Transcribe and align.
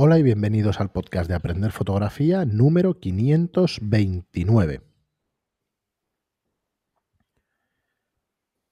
Hola 0.00 0.16
y 0.16 0.22
bienvenidos 0.22 0.78
al 0.78 0.92
podcast 0.92 1.28
de 1.28 1.34
Aprender 1.34 1.72
Fotografía 1.72 2.44
número 2.44 3.00
529. 3.00 4.80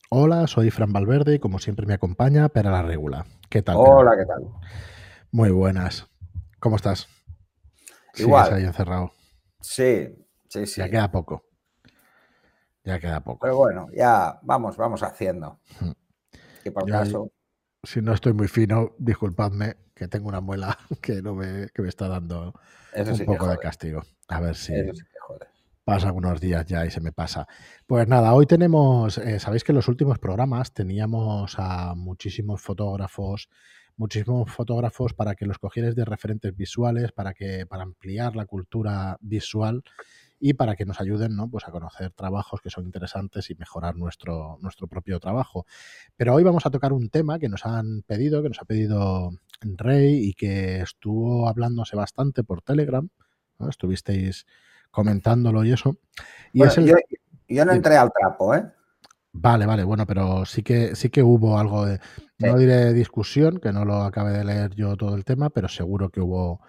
Hola, 0.08 0.46
soy 0.46 0.70
Fran 0.70 0.92
Valverde 0.92 1.34
y 1.34 1.38
como 1.40 1.58
siempre 1.58 1.84
me 1.84 1.94
acompaña 1.94 2.48
Pera 2.50 2.70
la 2.70 2.82
Regula. 2.82 3.26
¿Qué 3.50 3.60
tal? 3.60 3.74
Hola, 3.76 4.16
¿qué 4.16 4.24
tal? 4.24 4.44
Muy 5.32 5.50
buenas. 5.50 6.09
¿Cómo 6.61 6.77
estás? 6.77 7.09
Igual. 8.14 8.45
¿Sigues 8.45 8.61
ahí 8.61 8.66
encerrado? 8.68 9.11
Sí, 9.61 10.16
sí, 10.48 10.64
sí. 10.64 10.80
Ya 10.80 10.88
queda 10.88 11.11
poco. 11.11 11.43
Ya 12.84 13.00
queda 13.00 13.18
poco. 13.24 13.40
Pero 13.40 13.56
bueno, 13.56 13.88
ya 13.93 14.38
vamos, 14.43 14.77
vamos 14.77 15.02
haciendo. 15.02 15.58
Que 16.62 16.70
por 16.70 16.86
Yo 16.86 16.93
caso. 16.93 17.32
Si 17.87 18.03
no 18.03 18.12
estoy 18.12 18.32
muy 18.32 18.48
fino, 18.48 18.95
disculpadme 18.98 19.77
que 19.95 20.09
tengo 20.09 20.29
una 20.29 20.41
muela 20.41 20.77
que, 21.00 21.23
no 21.23 21.34
me, 21.34 21.69
que 21.73 21.83
me 21.83 21.88
está 21.88 22.09
dando 22.09 22.52
Eso 22.93 23.12
un 23.12 23.16
sí 23.16 23.24
poco 23.24 23.48
de 23.48 23.59
castigo. 23.59 24.02
A 24.29 24.41
ver 24.41 24.56
si... 24.56 24.74
Eso 24.74 24.93
sí 24.95 25.02
que 25.05 25.19
jode. 25.20 25.47
pasan 25.84 26.16
unos 26.16 26.41
días 26.41 26.66
ya 26.66 26.84
y 26.84 26.91
se 26.91 27.01
me 27.01 27.12
pasa. 27.12 27.46
Pues 27.87 28.09
nada, 28.09 28.34
hoy 28.34 28.46
tenemos, 28.46 29.19
eh, 29.19 29.38
sabéis 29.38 29.62
que 29.62 29.70
en 29.73 29.77
los 29.77 29.88
últimos 29.88 30.19
programas 30.19 30.73
teníamos 30.74 31.55
a 31.59 31.95
muchísimos 31.95 32.60
fotógrafos, 32.60 33.48
muchísimos 33.96 34.51
fotógrafos 34.51 35.15
para 35.15 35.37
que 35.37 35.46
los 35.46 35.59
cogierais 35.59 35.95
de 35.95 36.05
referentes 36.05 36.57
visuales, 36.57 37.12
para 37.12 37.34
que 37.34 37.66
para 37.66 37.84
ampliar 37.84 38.34
la 38.34 38.46
cultura 38.46 39.16
visual 39.21 39.84
y 40.38 40.54
para 40.54 40.76
que 40.76 40.84
nos 40.84 41.00
ayuden 41.00 41.34
¿no? 41.36 41.48
pues 41.48 41.66
a 41.66 41.70
conocer 41.70 42.10
trabajos 42.12 42.60
que 42.60 42.70
son 42.70 42.84
interesantes 42.84 43.50
y 43.50 43.54
mejorar 43.54 43.96
nuestro, 43.96 44.59
nuestro 44.60 44.86
propio 44.86 45.18
trabajo. 45.20 45.66
Pero 46.16 46.34
hoy 46.34 46.45
vamos 46.45 46.66
a 46.66 46.70
tocar 46.70 46.92
un 46.92 47.09
tema 47.09 47.38
que 47.38 47.48
nos 47.48 47.64
han 47.64 48.02
pedido, 48.02 48.42
que 48.42 48.48
nos 48.48 48.60
ha 48.60 48.64
pedido 48.64 49.30
Rey 49.60 50.28
y 50.28 50.34
que 50.34 50.80
estuvo 50.80 51.48
hablándose 51.48 51.96
bastante 51.96 52.45
por 52.45 52.62
Telegram. 52.62 53.09
¿no? 53.59 53.68
Estuvisteis 53.68 54.46
comentándolo 54.90 55.65
y 55.65 55.73
eso. 55.73 55.96
Y 56.52 56.59
Bueno, 56.59 56.73
es 56.73 56.78
el... 56.78 56.87
yo, 56.87 56.95
yo 57.48 57.65
no 57.65 57.73
entré 57.73 57.96
al 57.96 58.12
trapo, 58.12 58.54
¿eh? 58.54 58.65
Vale, 59.38 59.66
vale, 59.66 59.84
bueno, 59.84 60.06
pero 60.06 60.46
sí 60.46 60.62
que 60.62 60.96
sí 60.96 61.10
que 61.10 61.23
hubo 61.23 61.59
algo 61.59 61.84
de, 61.84 62.00
no 62.38 62.56
diré 62.56 62.95
discusión, 62.95 63.59
que 63.59 63.71
no 63.71 63.84
lo 63.84 63.96
acabé 63.96 64.31
de 64.31 64.44
leer 64.44 64.75
yo 64.75 64.97
todo 64.97 65.15
el 65.15 65.26
tema, 65.26 65.50
pero 65.50 65.69
seguro 65.69 66.09
que 66.09 66.22
hubo 66.22 66.62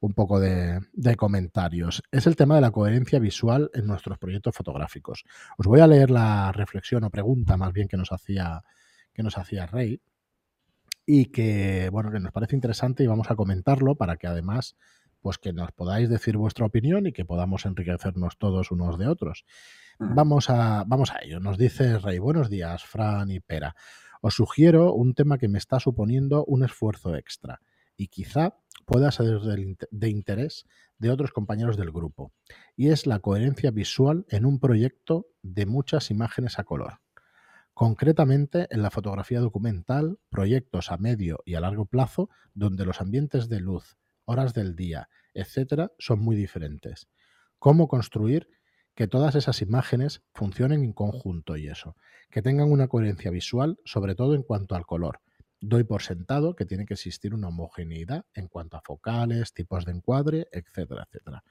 un 0.00 0.14
poco 0.14 0.38
de, 0.38 0.80
de 0.92 1.16
comentarios. 1.16 2.02
Es 2.10 2.26
el 2.26 2.36
tema 2.36 2.54
de 2.54 2.60
la 2.60 2.70
coherencia 2.70 3.18
visual 3.18 3.70
en 3.74 3.86
nuestros 3.86 4.18
proyectos 4.18 4.54
fotográficos. 4.54 5.24
Os 5.56 5.66
voy 5.66 5.80
a 5.80 5.86
leer 5.86 6.10
la 6.10 6.52
reflexión 6.52 7.04
o 7.04 7.10
pregunta 7.10 7.56
más 7.56 7.72
bien 7.72 7.88
que 7.88 7.96
nos 7.96 8.12
hacía, 8.12 8.62
que 9.12 9.22
nos 9.22 9.38
hacía 9.38 9.66
Rey 9.66 10.00
y 11.04 11.26
que, 11.26 11.88
bueno, 11.90 12.10
que 12.10 12.20
nos 12.20 12.32
parece 12.32 12.54
interesante 12.54 13.02
y 13.02 13.06
vamos 13.06 13.30
a 13.30 13.36
comentarlo 13.36 13.96
para 13.96 14.16
que 14.16 14.26
además 14.26 14.76
pues 15.20 15.38
que 15.38 15.52
nos 15.52 15.72
podáis 15.72 16.08
decir 16.08 16.36
vuestra 16.36 16.66
opinión 16.66 17.06
y 17.06 17.12
que 17.12 17.24
podamos 17.24 17.66
enriquecernos 17.66 18.38
todos 18.38 18.70
unos 18.70 18.98
de 18.98 19.08
otros. 19.08 19.44
Mm. 19.98 20.14
Vamos 20.14 20.50
a, 20.50 20.84
vamos 20.86 21.10
a 21.12 21.18
ello. 21.22 21.40
Nos 21.40 21.58
dice 21.58 21.98
Rey, 21.98 22.18
buenos 22.18 22.48
días, 22.50 22.84
Fran 22.84 23.30
y 23.30 23.40
Pera. 23.40 23.74
Os 24.20 24.34
sugiero 24.34 24.92
un 24.92 25.14
tema 25.14 25.38
que 25.38 25.48
me 25.48 25.58
está 25.58 25.80
suponiendo 25.80 26.44
un 26.44 26.64
esfuerzo 26.64 27.16
extra 27.16 27.60
y 27.96 28.08
quizá 28.08 28.54
pueda 28.88 29.12
ser 29.12 29.38
de 29.90 30.08
interés 30.08 30.64
de 30.96 31.10
otros 31.10 31.30
compañeros 31.30 31.76
del 31.76 31.92
grupo. 31.92 32.32
Y 32.74 32.88
es 32.88 33.06
la 33.06 33.18
coherencia 33.18 33.70
visual 33.70 34.24
en 34.30 34.46
un 34.46 34.58
proyecto 34.58 35.26
de 35.42 35.66
muchas 35.66 36.10
imágenes 36.10 36.58
a 36.58 36.64
color. 36.64 37.00
Concretamente 37.74 38.66
en 38.70 38.80
la 38.80 38.90
fotografía 38.90 39.40
documental, 39.40 40.18
proyectos 40.30 40.90
a 40.90 40.96
medio 40.96 41.40
y 41.44 41.54
a 41.54 41.60
largo 41.60 41.84
plazo 41.84 42.30
donde 42.54 42.86
los 42.86 43.02
ambientes 43.02 43.50
de 43.50 43.60
luz, 43.60 43.98
horas 44.24 44.54
del 44.54 44.74
día, 44.74 45.10
etcétera, 45.34 45.92
son 45.98 46.20
muy 46.20 46.34
diferentes. 46.34 47.08
¿Cómo 47.58 47.88
construir 47.88 48.48
que 48.94 49.06
todas 49.06 49.34
esas 49.34 49.60
imágenes 49.60 50.22
funcionen 50.32 50.82
en 50.82 50.94
conjunto 50.94 51.58
y 51.58 51.68
eso, 51.68 51.94
que 52.30 52.40
tengan 52.40 52.72
una 52.72 52.88
coherencia 52.88 53.30
visual, 53.30 53.78
sobre 53.84 54.14
todo 54.14 54.34
en 54.34 54.42
cuanto 54.42 54.74
al 54.76 54.86
color. 54.86 55.20
Doy 55.60 55.84
por 55.84 56.02
sentado 56.02 56.54
que 56.54 56.64
tiene 56.64 56.86
que 56.86 56.94
existir 56.94 57.34
una 57.34 57.48
homogeneidad 57.48 58.24
en 58.34 58.48
cuanto 58.48 58.76
a 58.76 58.80
focales, 58.80 59.52
tipos 59.52 59.84
de 59.84 59.92
encuadre, 59.92 60.48
etcétera, 60.52 61.06
etcétera. 61.08 61.42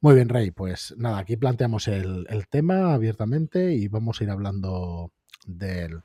Muy 0.00 0.14
bien, 0.14 0.28
Rey, 0.28 0.50
pues 0.50 0.94
nada, 0.96 1.18
aquí 1.18 1.36
planteamos 1.36 1.88
el, 1.88 2.26
tema 2.50 2.94
abiertamente 2.94 3.72
y 3.72 3.88
vamos 3.88 4.20
a 4.20 4.24
ir 4.24 4.30
hablando 4.30 5.12
del... 5.46 6.02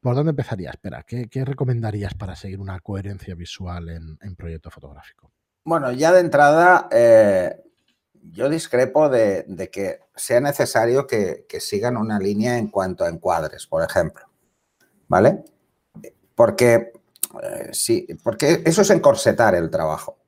¿Por 0.00 0.14
dónde 0.14 0.30
empezarías? 0.30 0.74
Espera, 0.74 1.02
¿qué, 1.02 1.44
recomendarías 1.44 2.14
para 2.14 2.36
seguir 2.36 2.60
una 2.60 2.78
coherencia 2.80 3.34
visual 3.34 3.88
en, 3.88 4.36
proyecto 4.36 4.70
fotográfico? 4.70 5.32
Bueno, 5.64 5.90
ya 5.92 6.12
de 6.12 6.20
entrada, 6.20 6.88
eh, 6.92 7.56
yo 8.14 8.48
discrepo 8.48 9.08
de, 9.08 9.44
que 9.72 9.98
sea 10.14 10.40
necesario 10.40 11.06
que 11.06 11.46
sigan 11.58 11.96
una 11.96 12.18
línea 12.18 12.58
en 12.58 12.68
cuanto 12.68 13.04
a 13.04 13.08
encuadres, 13.08 13.66
por 13.66 13.82
ejemplo. 13.82 14.26
¿Vale? 15.08 15.44
Porque, 16.36 16.92
eh, 17.42 17.70
sí, 17.72 18.06
porque 18.22 18.62
eso 18.64 18.82
es 18.82 18.90
encorsetar 18.90 19.56
el 19.56 19.70
trabajo. 19.70 20.18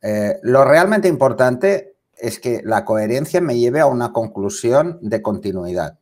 Eh, 0.00 0.38
lo 0.42 0.64
realmente 0.64 1.08
importante 1.08 1.96
es 2.16 2.38
que 2.38 2.62
la 2.64 2.84
coherencia 2.84 3.40
me 3.40 3.58
lleve 3.58 3.80
a 3.80 3.86
una 3.86 4.12
conclusión 4.12 4.98
de 5.02 5.20
continuidad. 5.20 5.98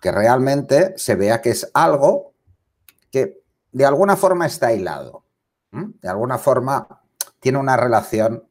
Que 0.00 0.12
realmente 0.12 0.94
se 0.96 1.14
vea 1.14 1.42
que 1.42 1.50
es 1.50 1.70
algo 1.74 2.32
que 3.10 3.42
de 3.72 3.84
alguna 3.84 4.16
forma 4.16 4.46
está 4.46 4.72
hilado. 4.72 5.24
De 5.70 6.08
alguna 6.08 6.38
forma 6.38 7.02
tiene 7.40 7.58
una 7.58 7.76
relación 7.76 8.48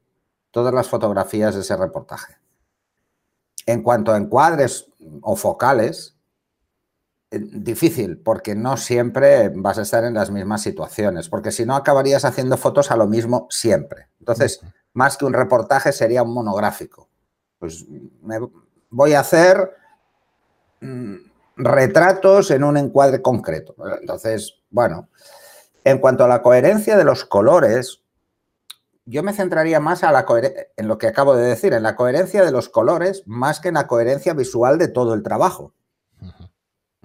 todas 0.51 0.73
las 0.73 0.87
fotografías 0.87 1.55
de 1.55 1.61
ese 1.61 1.75
reportaje. 1.75 2.37
En 3.65 3.81
cuanto 3.81 4.11
a 4.11 4.17
encuadres 4.17 4.91
o 5.21 5.35
focales, 5.35 6.14
difícil, 7.39 8.17
porque 8.17 8.55
no 8.55 8.77
siempre 8.77 9.49
vas 9.49 9.77
a 9.77 9.81
estar 9.83 10.03
en 10.03 10.13
las 10.13 10.31
mismas 10.31 10.61
situaciones, 10.61 11.29
porque 11.29 11.51
si 11.51 11.65
no 11.65 11.75
acabarías 11.75 12.25
haciendo 12.25 12.57
fotos 12.57 12.91
a 12.91 12.97
lo 12.97 13.07
mismo 13.07 13.47
siempre. 13.49 14.07
Entonces, 14.19 14.61
más 14.93 15.17
que 15.17 15.25
un 15.25 15.33
reportaje 15.33 15.91
sería 15.91 16.23
un 16.23 16.33
monográfico. 16.33 17.09
Pues 17.59 17.85
me 18.21 18.39
voy 18.89 19.13
a 19.13 19.19
hacer 19.19 19.71
mm, 20.81 21.15
retratos 21.57 22.51
en 22.51 22.63
un 22.63 22.77
encuadre 22.77 23.21
concreto. 23.21 23.75
Entonces, 23.99 24.55
bueno, 24.69 25.09
en 25.83 25.99
cuanto 25.99 26.23
a 26.23 26.27
la 26.27 26.41
coherencia 26.41 26.97
de 26.97 27.03
los 27.03 27.25
colores, 27.25 28.01
yo 29.05 29.21
me 29.21 29.33
centraría 29.33 29.79
más 29.79 30.03
a 30.03 30.11
la 30.11 30.25
en 30.77 30.87
lo 30.87 30.97
que 30.97 31.07
acabo 31.07 31.35
de 31.35 31.45
decir, 31.45 31.73
en 31.73 31.83
la 31.83 31.95
coherencia 31.95 32.43
de 32.43 32.51
los 32.51 32.69
colores, 32.69 33.23
más 33.25 33.59
que 33.59 33.67
en 33.67 33.75
la 33.75 33.87
coherencia 33.87 34.33
visual 34.33 34.77
de 34.77 34.87
todo 34.87 35.13
el 35.13 35.21
trabajo. 35.21 35.73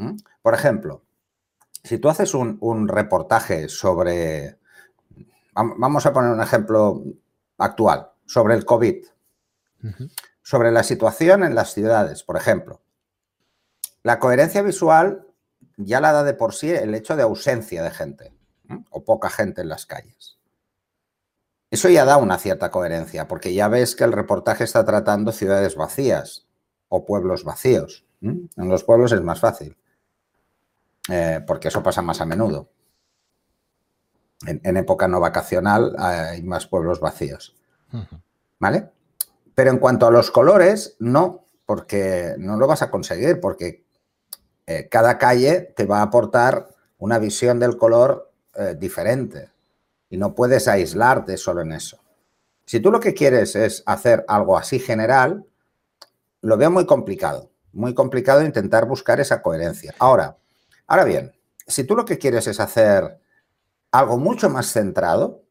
¿Mm? 0.01 0.17
Por 0.43 0.55
ejemplo, 0.55 1.03
si 1.85 1.99
tú 1.99 2.09
haces 2.09 2.35
un, 2.35 2.57
un 2.61 2.89
reportaje 2.89 3.69
sobre, 3.69 4.59
vam- 5.55 5.75
vamos 5.77 6.07
a 6.07 6.13
poner 6.13 6.31
un 6.33 6.41
ejemplo 6.41 7.03
actual, 7.59 8.11
sobre 8.25 8.55
el 8.55 8.65
COVID, 8.65 9.05
sobre 10.43 10.73
la 10.73 10.83
situación 10.83 11.45
en 11.45 11.55
las 11.55 11.73
ciudades, 11.75 12.23
por 12.23 12.37
ejemplo. 12.37 12.81
La 14.03 14.19
coherencia 14.19 14.63
visual 14.63 15.27
ya 15.77 16.01
la 16.01 16.13
da 16.13 16.25
de 16.25 16.35
por 16.35 16.55
sí 16.55 16.71
el 16.71 16.95
hecho 16.95 17.17
de 17.17 17.23
ausencia 17.23 17.83
de 17.83 17.91
gente 17.91 18.33
o 18.91 19.05
poca 19.05 19.29
gente 19.29 19.61
en 19.61 19.69
las 19.69 19.85
calles. 19.85 20.39
Eso 21.71 21.89
ya 21.89 22.05
da 22.05 22.17
una 22.17 22.39
cierta 22.39 22.71
coherencia, 22.71 23.29
porque 23.29 23.53
ya 23.53 23.69
ves 23.69 23.95
que 23.95 24.05
el 24.05 24.13
reportaje 24.13 24.65
está 24.65 24.85
tratando 24.85 25.33
ciudades 25.33 25.77
vacías 25.77 26.47
o 26.89 27.05
pueblos 27.05 27.45
vacíos. 27.45 28.07
En 28.57 28.69
los 28.69 28.85
pueblos 28.85 29.13
es 29.13 29.23
más 29.23 29.41
fácil, 29.41 29.77
eh, 31.11 31.41
porque 31.47 31.69
eso 31.69 31.83
pasa 31.83 32.03
más 32.03 32.21
a 32.21 32.27
menudo. 32.27 32.71
En, 34.47 34.61
en 34.65 34.77
época 34.77 35.09
no 35.09 35.21
vacacional 35.21 35.95
hay 35.99 36.43
más 36.43 36.67
pueblos 36.67 37.01
vacíos. 37.01 37.57
¿Vale? 38.59 38.91
Pero 39.55 39.71
en 39.71 39.79
cuanto 39.79 40.07
a 40.07 40.11
los 40.11 40.31
colores, 40.31 40.97
no, 41.01 41.47
porque 41.67 42.35
no 42.39 42.57
lo 42.57 42.67
vas 42.67 42.83
a 42.83 42.91
conseguir, 42.91 43.41
porque 43.41 43.85
eh, 44.67 44.89
cada 44.89 45.19
calle 45.19 45.73
te 45.77 45.85
va 45.85 45.99
a 45.99 46.03
aportar 46.03 46.69
una 46.99 47.19
visión 47.19 47.59
del 47.59 47.77
color 47.77 48.31
eh, 48.55 48.77
diferente 48.79 49.51
y 50.09 50.17
no 50.17 50.35
puedes 50.35 50.69
aislarte 50.69 51.37
solo 51.37 51.63
en 51.63 51.73
eso. 51.73 51.99
Si 52.65 52.79
tú 52.79 52.93
lo 52.93 53.01
que 53.01 53.15
quieres 53.15 53.57
es 53.57 53.83
hacer 53.87 54.25
algo 54.29 54.57
así 54.57 54.79
general, 54.79 55.45
lo 56.41 56.57
veo 56.57 56.71
muy 56.71 56.87
complicado, 56.87 57.51
muy 57.73 57.95
complicado 57.95 58.45
intentar 58.45 58.87
buscar 58.87 59.19
esa 59.19 59.43
coherencia. 59.43 59.95
Ahora, 59.99 60.37
ahora 60.91 61.05
bien, 61.05 61.33
si 61.67 61.85
tú 61.85 61.97
lo 61.97 62.05
que 62.05 62.19
quieres 62.19 62.47
es 62.47 62.61
hacer 62.61 63.21
algo 63.91 64.19
mucho 64.19 64.51
más 64.51 64.71
centrado, 64.71 65.43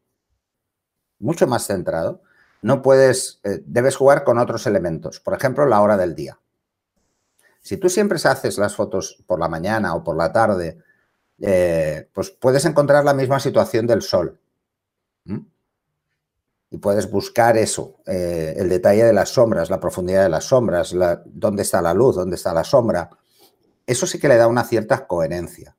mucho 1.18 1.48
más 1.48 1.66
centrado, 1.66 2.22
no 2.62 2.82
puedes, 2.82 3.40
eh, 3.44 3.64
debes 3.66 3.96
jugar 3.96 4.24
con 4.24 4.38
otros 4.38 4.68
elementos. 4.68 5.20
Por 5.20 5.34
ejemplo, 5.34 5.66
la 5.66 5.82
hora 5.82 5.98
del 5.98 6.14
día. 6.14 6.38
Si 7.62 7.78
tú 7.78 7.90
siempre 7.90 8.20
haces 8.24 8.58
las 8.58 8.76
fotos 8.76 9.24
por 9.26 9.40
la 9.40 9.50
mañana 9.50 9.96
o 9.96 10.04
por 10.04 10.16
la 10.16 10.32
tarde 10.32 10.78
eh, 11.42 12.10
pues 12.14 12.32
puedes 12.32 12.66
encontrar 12.66 13.04
la 13.06 13.14
misma 13.14 13.40
situación 13.40 13.88
del 13.88 14.02
sol. 14.02 14.38
Y 16.72 16.78
puedes 16.78 17.10
buscar 17.10 17.58
eso, 17.58 17.98
eh, 18.06 18.54
el 18.58 18.70
detalle 18.70 19.04
de 19.04 19.14
las 19.14 19.30
sombras, 19.30 19.72
la 19.72 19.80
profundidad 19.80 20.24
de 20.24 20.30
las 20.30 20.44
sombras, 20.44 20.96
dónde 21.26 21.64
está 21.64 21.82
la 21.82 21.96
luz, 21.96 22.16
dónde 22.16 22.36
está 22.36 22.54
la 22.54 22.64
sombra. 22.64 23.10
Eso 23.90 24.06
sí 24.06 24.20
que 24.20 24.28
le 24.28 24.38
da 24.38 24.46
una 24.46 24.64
cierta 24.66 25.08
coherencia. 25.08 25.76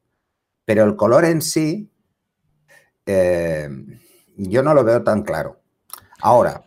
Pero 0.65 0.83
el 0.83 0.97
color 0.97 1.25
en 1.25 1.41
sí, 1.41 1.89
eh, 3.07 3.69
yo 4.37 4.65
no 4.65 4.75
lo 4.75 4.83
veo 4.83 5.05
tan 5.05 5.23
claro. 5.23 5.61
Ahora, 6.21 6.65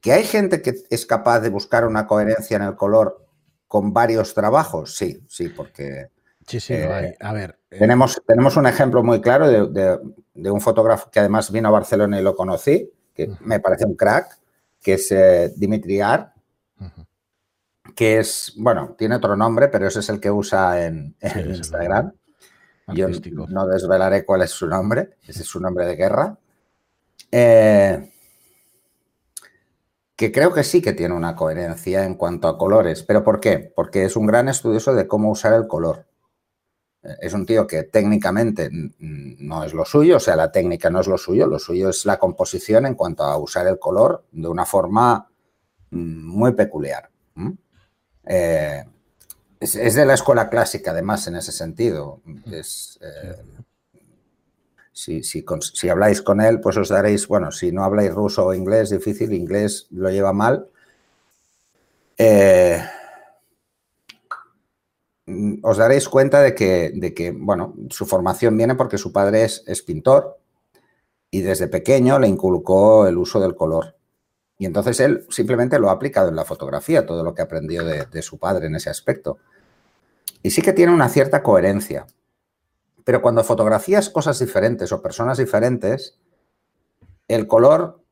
que 0.00 0.14
hay 0.14 0.24
gente 0.24 0.62
que 0.62 0.76
es 0.88 1.04
capaz 1.04 1.40
de 1.40 1.50
buscar 1.50 1.86
una 1.86 2.06
coherencia 2.06 2.56
en 2.56 2.62
el 2.62 2.74
color 2.74 3.22
con 3.66 3.92
varios 3.92 4.32
trabajos, 4.32 4.96
sí, 4.96 5.22
sí, 5.28 5.50
porque... 5.50 6.08
Sí, 6.46 6.58
sí, 6.58 6.78
lo 6.78 6.94
hay. 6.94 7.04
Eh, 7.04 7.16
a 7.20 7.34
ver. 7.34 7.58
Tenemos, 7.68 8.22
tenemos 8.26 8.56
un 8.56 8.66
ejemplo 8.66 9.02
muy 9.02 9.20
claro 9.20 9.68
de, 9.68 9.98
un 10.50 10.60
fotógrafo 10.62 11.10
que 11.10 11.20
además 11.20 11.52
vino 11.52 11.68
a 11.68 11.72
Barcelona 11.72 12.18
y 12.18 12.22
lo 12.22 12.34
conocí, 12.34 12.90
que 13.12 13.30
me 13.40 13.60
parece 13.60 13.84
un 13.84 13.94
crack, 13.94 14.38
que 14.80 14.94
es 14.94 15.12
eh, 15.12 15.52
Dimitri 15.54 16.00
Ar, 16.00 16.32
que 17.98 18.20
es, 18.20 18.52
bueno, 18.56 18.94
tiene 18.96 19.16
otro 19.16 19.36
nombre, 19.36 19.66
pero 19.66 19.88
ese 19.88 19.98
es 19.98 20.08
el 20.08 20.20
que 20.20 20.30
usa 20.30 20.86
en, 20.86 21.16
Instagram. 21.20 22.12
Yo 22.94 23.08
no 23.48 23.66
desvelaré 23.66 24.24
cuál 24.24 24.42
es 24.42 24.50
su 24.52 24.68
nombre, 24.68 25.16
ese 25.26 25.42
es 25.42 25.48
su 25.48 25.58
nombre 25.58 25.84
de 25.84 25.96
guerra. 25.96 26.38
Eh, 27.32 28.12
que 30.14 30.30
creo 30.30 30.52
que 30.52 30.62
sí 30.62 30.80
que 30.80 30.92
tiene 30.92 31.12
una 31.12 31.34
coherencia 31.34 32.04
en 32.04 32.14
cuanto 32.14 32.46
a 32.46 32.56
colores. 32.56 33.02
¿Pero 33.02 33.24
por 33.24 33.40
qué? 33.40 33.72
Porque 33.74 34.04
es 34.04 34.14
un 34.14 34.26
gran 34.26 34.48
estudioso 34.48 34.94
de 34.94 35.08
cómo 35.08 35.32
usar 35.32 35.54
el 35.54 35.66
color. 35.66 36.06
Eh, 37.02 37.16
es 37.22 37.32
un 37.32 37.46
tío 37.46 37.66
que 37.66 37.82
técnicamente 37.82 38.70
no 39.00 39.64
es 39.64 39.74
lo 39.74 39.84
suyo, 39.84 40.18
o 40.18 40.20
sea, 40.20 40.36
la 40.36 40.52
técnica 40.52 40.88
no 40.88 41.00
es 41.00 41.08
lo 41.08 41.18
suyo, 41.18 41.48
lo 41.48 41.58
suyo 41.58 41.88
es 41.88 42.06
la 42.06 42.16
composición 42.16 42.86
en 42.86 42.94
cuanto 42.94 43.24
a 43.24 43.36
usar 43.38 43.66
el 43.66 43.80
color 43.80 44.24
de 44.30 44.46
una 44.46 44.64
forma 44.64 45.28
mm, 45.90 46.26
muy 46.28 46.52
peculiar. 46.52 47.10
Eh, 48.28 48.84
es, 49.58 49.94
de 49.94 50.06
la 50.06 50.14
escuela 50.14 50.48
clásica, 50.48 50.92
además, 50.92 51.26
en 51.26 51.36
ese 51.36 51.50
sentido. 51.50 52.20
Eh, 52.50 52.62
si, 54.92 55.88
habláis 55.88 56.22
con 56.22 56.40
él, 56.40 56.60
pues 56.60 56.76
os 56.76 56.88
daréis, 56.88 57.26
bueno, 57.26 57.50
si 57.50 57.72
no 57.72 57.82
habláis 57.82 58.12
ruso 58.12 58.46
o 58.46 58.54
inglés, 58.54 58.90
difícil, 58.90 59.32
inglés 59.32 59.86
lo 59.90 60.10
lleva 60.10 60.32
mal. 60.32 60.68
Mm, 65.28 65.60
os 65.62 65.76
daréis 65.76 66.08
cuenta 66.08 66.40
de 66.40 66.54
que, 66.54 66.90
de 66.94 67.12
que, 67.12 67.32
bueno, 67.32 67.74
su 67.90 68.06
formación 68.06 68.56
viene 68.56 68.74
porque 68.76 68.96
su 68.96 69.12
padre 69.12 69.44
es, 69.44 69.82
pintor 69.82 70.38
y 71.30 71.42
desde 71.42 71.68
pequeño 71.68 72.18
le 72.18 72.28
inculcó 72.28 73.06
el 73.06 73.18
uso 73.18 73.38
del 73.38 73.54
color. 73.54 73.97
Y 74.58 74.66
entonces 74.66 74.98
él 75.00 75.24
simplemente 75.30 75.78
lo 75.78 75.88
ha 75.88 75.92
aplicado 75.92 76.28
en 76.28 76.36
la 76.36 76.44
fotografía, 76.44 77.06
todo 77.06 77.22
lo 77.22 77.32
que 77.34 77.42
aprendió 77.42 77.84
de, 77.84 78.06
de 78.06 78.22
su 78.22 78.38
padre 78.38 78.66
en 78.66 78.74
ese 78.74 78.90
aspecto. 78.90 79.38
Y 80.42 80.50
sí 80.50 80.62
que 80.62 80.72
tiene 80.72 80.92
una 80.92 81.08
cierta 81.08 81.42
coherencia. 81.42 82.06
Pero 83.04 83.22
cuando 83.22 83.44
fotografías 83.44 84.10
cosas 84.10 84.38
diferentes 84.38 84.92
o 84.92 85.00
personas 85.00 85.38
diferentes, 85.38 86.18
el 87.28 87.46
color 87.46 88.02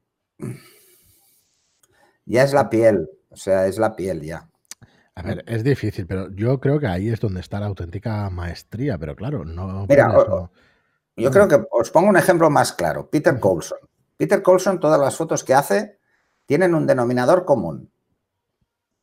ya 2.26 2.43
es 2.43 2.52
la 2.52 2.69
piel, 2.70 3.10
o 3.31 3.37
sea, 3.37 3.66
es 3.66 3.78
la 3.78 3.96
piel 3.96 4.22
ya. 4.22 4.49
A 5.14 5.22
ver, 5.22 5.44
es 5.46 5.64
difícil, 5.64 6.06
pero 6.06 6.31
yo 6.31 6.60
creo 6.60 6.78
que 6.78 6.87
ahí 6.87 7.08
es 7.08 7.20
donde 7.20 7.40
está 7.40 7.58
la 7.58 7.66
auténtica 7.66 8.28
maestría, 8.28 8.99
pero 8.99 9.16
claro, 9.16 9.44
no. 9.44 9.87
Mira, 9.88 10.14
yo 11.16 11.31
creo 11.31 11.49
que 11.49 11.66
os 11.70 11.90
pongo 11.90 12.10
un 12.10 12.19
ejemplo 12.19 12.50
más 12.50 12.75
claro. 12.75 13.08
Peter 13.08 13.40
Coulson. 13.40 13.78
Peter 14.19 14.42
Coulson, 14.42 14.78
todas 14.78 15.00
las 15.00 15.16
fotos 15.16 15.42
que 15.42 15.54
hace 15.54 15.99
tienen 16.46 16.75
un 16.75 16.87
denominador 16.87 17.44
común. 17.44 17.90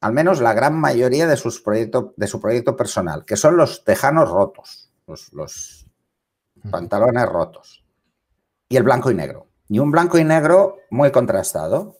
Al 0.02 0.14
menos 0.14 0.42
la 0.42 0.54
gran 0.54 0.76
mayoría 0.76 1.28
de, 1.28 1.38
sus 1.38 1.64
de 1.64 2.28
su 2.28 2.42
proyecto 2.42 2.76
personal, 2.76 3.24
que 3.26 3.38
son 3.38 3.56
los 3.56 3.84
tejanos 3.84 4.30
rotos, 4.30 4.92
los, 5.08 5.32
los 5.32 5.86
pantalones 6.70 7.28
rotos. 7.28 7.86
Y 8.68 8.78
el 8.78 8.84
blanco 8.84 9.12
y 9.12 9.16
negro. 9.16 9.48
Y 9.70 9.80
un 9.80 9.92
blanco 9.92 10.18
y 10.18 10.24
negro 10.24 10.78
muy 10.90 11.12
contrastado. 11.12 12.00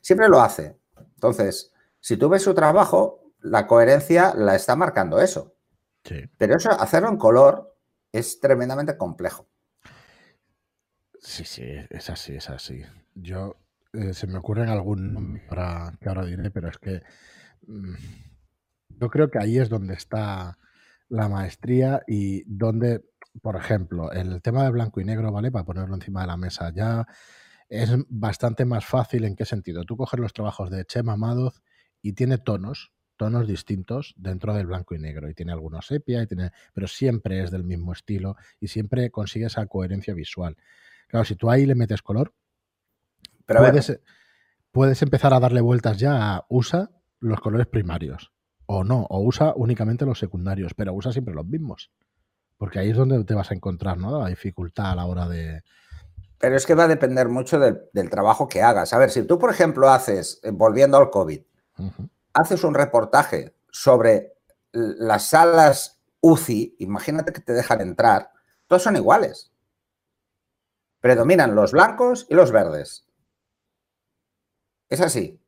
Siempre 0.00 0.28
lo 0.28 0.40
hace. 0.40 0.78
Entonces, 1.14 1.72
si 2.00 2.16
tú 2.16 2.28
ves 2.28 2.42
su 2.42 2.54
trabajo, 2.54 3.32
la 3.40 3.66
coherencia 3.66 4.34
la 4.34 4.54
está 4.54 4.76
marcando 4.76 5.20
eso. 5.20 5.54
Pero 6.38 6.56
eso, 6.56 6.70
hacerlo 6.70 7.08
en 7.08 7.16
color 7.16 7.74
es 8.12 8.38
tremendamente 8.38 8.96
complejo. 8.96 9.48
Sí, 11.18 11.44
sí, 11.44 11.64
es 11.90 12.08
así, 12.10 12.36
es 12.36 12.48
así. 12.48 12.84
Yo 13.14 13.56
eh, 13.96 14.14
se 14.14 14.26
me 14.26 14.38
ocurre 14.38 14.68
algún 14.68 15.42
para 15.48 15.92
que 16.00 16.08
ahora 16.08 16.24
diré, 16.24 16.50
pero 16.50 16.68
es 16.68 16.78
que 16.78 17.02
mm, 17.66 17.94
yo 19.00 19.08
creo 19.08 19.30
que 19.30 19.38
ahí 19.38 19.58
es 19.58 19.68
donde 19.68 19.94
está 19.94 20.58
la 21.08 21.28
maestría 21.28 22.02
y 22.06 22.42
donde, 22.46 23.04
por 23.42 23.56
ejemplo, 23.56 24.12
el 24.12 24.42
tema 24.42 24.64
de 24.64 24.70
blanco 24.70 25.00
y 25.00 25.04
negro, 25.04 25.32
¿vale? 25.32 25.50
Para 25.50 25.64
ponerlo 25.64 25.94
encima 25.94 26.22
de 26.22 26.26
la 26.26 26.36
mesa 26.36 26.72
ya 26.74 27.06
es 27.68 27.90
bastante 28.08 28.64
más 28.64 28.84
fácil. 28.84 29.24
¿En 29.24 29.36
qué 29.36 29.44
sentido? 29.44 29.84
Tú 29.84 29.96
coges 29.96 30.20
los 30.20 30.32
trabajos 30.32 30.70
de 30.70 30.84
Chema 30.84 31.16
Madoz 31.16 31.62
y 32.02 32.12
tiene 32.12 32.38
tonos, 32.38 32.92
tonos 33.16 33.46
distintos 33.46 34.14
dentro 34.16 34.54
del 34.54 34.66
blanco 34.66 34.94
y 34.94 34.98
negro. 34.98 35.28
Y 35.28 35.34
tiene 35.34 35.52
algunos 35.52 35.86
sepia, 35.86 36.22
y 36.22 36.26
tiene, 36.26 36.50
pero 36.74 36.88
siempre 36.88 37.42
es 37.42 37.50
del 37.50 37.64
mismo 37.64 37.92
estilo 37.92 38.36
y 38.60 38.68
siempre 38.68 39.10
consigue 39.10 39.46
esa 39.46 39.66
coherencia 39.66 40.14
visual. 40.14 40.56
Claro, 41.08 41.24
si 41.24 41.36
tú 41.36 41.50
ahí 41.50 41.66
le 41.66 41.74
metes 41.74 42.02
color, 42.02 42.34
pero 43.46 43.60
puedes, 43.60 44.00
puedes 44.72 45.02
empezar 45.02 45.32
a 45.32 45.40
darle 45.40 45.60
vueltas 45.60 45.98
ya 45.98 46.34
a 46.34 46.46
usa 46.48 46.90
los 47.20 47.40
colores 47.40 47.66
primarios. 47.66 48.32
O 48.66 48.84
no, 48.84 49.06
o 49.08 49.20
usa 49.22 49.52
únicamente 49.56 50.04
los 50.04 50.18
secundarios, 50.18 50.74
pero 50.74 50.92
usa 50.92 51.12
siempre 51.12 51.34
los 51.34 51.46
mismos. 51.46 51.92
Porque 52.56 52.80
ahí 52.80 52.90
es 52.90 52.96
donde 52.96 53.22
te 53.24 53.34
vas 53.34 53.50
a 53.50 53.54
encontrar, 53.54 53.96
¿no? 53.96 54.20
La 54.20 54.28
dificultad 54.28 54.90
a 54.90 54.96
la 54.96 55.06
hora 55.06 55.28
de, 55.28 55.62
pero 56.38 56.56
es 56.56 56.66
que 56.66 56.74
va 56.74 56.84
a 56.84 56.88
depender 56.88 57.28
mucho 57.28 57.58
del, 57.58 57.88
del, 57.92 58.10
trabajo 58.10 58.46
que 58.46 58.62
hagas. 58.62 58.92
A 58.92 58.98
ver, 58.98 59.10
si 59.10 59.22
tú, 59.22 59.38
por 59.38 59.50
ejemplo, 59.50 59.90
haces, 59.90 60.40
eh, 60.42 60.50
volviendo 60.50 60.98
al 60.98 61.10
COVID, 61.10 61.40
haces 62.34 62.64
un 62.64 62.74
reportaje 62.74 63.56
sobre 63.70 64.34
las 64.72 65.30
salas 65.30 66.02
UCI, 66.20 66.76
imagínate 66.80 67.32
que 67.32 67.40
te 67.40 67.52
dejan 67.52 67.80
entrar, 67.80 68.30
todos 68.66 68.82
son 68.82 68.96
iguales. 68.96 69.52
Predominan 71.00 71.54
los 71.54 71.72
blancos 71.72 72.26
y 72.28 72.34
los 72.34 72.52
verdes. 72.52 73.05
Es 74.88 75.00
así. 75.00 75.40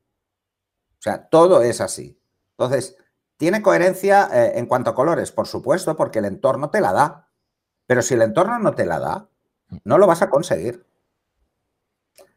O 0.98 1.02
sea, 1.02 1.28
todo 1.28 1.62
es 1.62 1.80
así. 1.80 2.20
Entonces, 2.50 2.96
¿tiene 3.36 3.62
coherencia 3.62 4.28
eh, 4.32 4.58
en 4.58 4.66
cuanto 4.66 4.90
a 4.90 4.94
colores? 4.94 5.30
Por 5.30 5.46
supuesto, 5.46 5.96
porque 5.96 6.18
el 6.18 6.24
entorno 6.24 6.70
te 6.70 6.80
la 6.80 6.92
da. 6.92 7.28
Pero 7.86 8.02
si 8.02 8.14
el 8.14 8.22
entorno 8.22 8.58
no 8.58 8.74
te 8.74 8.84
la 8.84 8.98
da, 8.98 9.28
no 9.84 9.98
lo 9.98 10.06
vas 10.06 10.22
a 10.22 10.30
conseguir. 10.30 10.84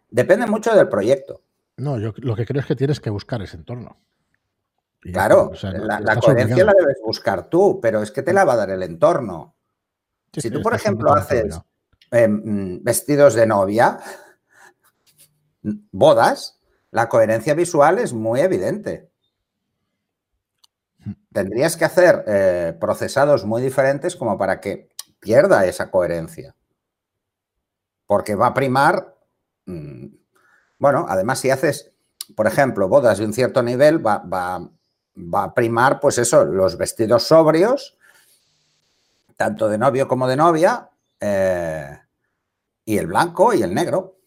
Depende 0.09 0.45
mucho 0.45 0.75
del 0.75 0.89
proyecto. 0.89 1.41
No, 1.77 1.97
yo 1.97 2.13
lo 2.17 2.35
que 2.35 2.45
creo 2.45 2.61
es 2.61 2.67
que 2.67 2.75
tienes 2.75 2.99
que 2.99 3.09
buscar 3.09 3.41
ese 3.41 3.57
entorno. 3.57 3.97
claro, 4.99 5.51
la, 5.63 6.15
coherencia 6.17 6.63
la 6.63 6.73
debes 6.77 6.97
buscar 7.03 7.49
tú, 7.49 7.79
pero 7.81 8.03
es 8.03 8.11
que 8.11 8.21
te 8.21 8.33
la 8.33 8.45
va 8.45 8.53
a 8.53 8.57
dar 8.57 8.69
el 8.69 8.83
entorno. 8.83 9.55
si 10.31 10.51
tú, 10.51 10.61
por 10.61 10.75
ejemplo, 10.75 11.11
haces 11.13 11.59
em, 12.11 12.83
vestidos 12.83 13.33
de 13.33 13.47
novia, 13.47 13.99
bodas, 15.91 16.60
la 16.91 17.09
coherencia 17.09 17.53
visual 17.53 17.99
es 17.99 18.13
muy 18.13 18.41
evidente. 18.41 19.09
Hmm. 20.99 21.13
Tendrías 21.33 21.75
que 21.77 21.85
hacer 21.85 22.23
eh, 22.27 22.77
procesados 22.79 23.45
muy 23.45 23.61
diferentes 23.61 24.15
como 24.15 24.37
para 24.37 24.59
que 24.61 24.89
pierda 25.19 25.65
esa 25.65 25.89
coherencia. 25.89 26.55
Porque 28.05 28.35
va 28.35 28.47
a 28.47 28.53
primar 28.53 29.15
mm, 29.65 30.07
bueno, 30.81 31.05
además 31.07 31.37
si 31.37 31.51
haces, 31.51 31.91
por 32.35 32.47
ejemplo, 32.47 32.89
bodas 32.89 33.19
de 33.19 33.25
un 33.25 33.33
cierto 33.33 33.61
nivel, 33.61 34.03
va, 34.03 34.23
a 34.25 35.53
primar, 35.53 35.99
pues 35.99 36.17
eso, 36.17 36.43
los 36.43 36.75
vestidos 36.75 37.21
sobrios, 37.21 37.99
tanto 39.35 39.69
de 39.69 39.77
novio 39.77 40.07
como 40.07 40.27
de 40.27 40.37
novia, 40.37 40.89
eh, 41.19 41.99
y 42.83 42.97
el 42.97 43.05
blanco 43.05 43.53
y 43.53 43.61
el 43.61 43.75
negro. 43.75 44.17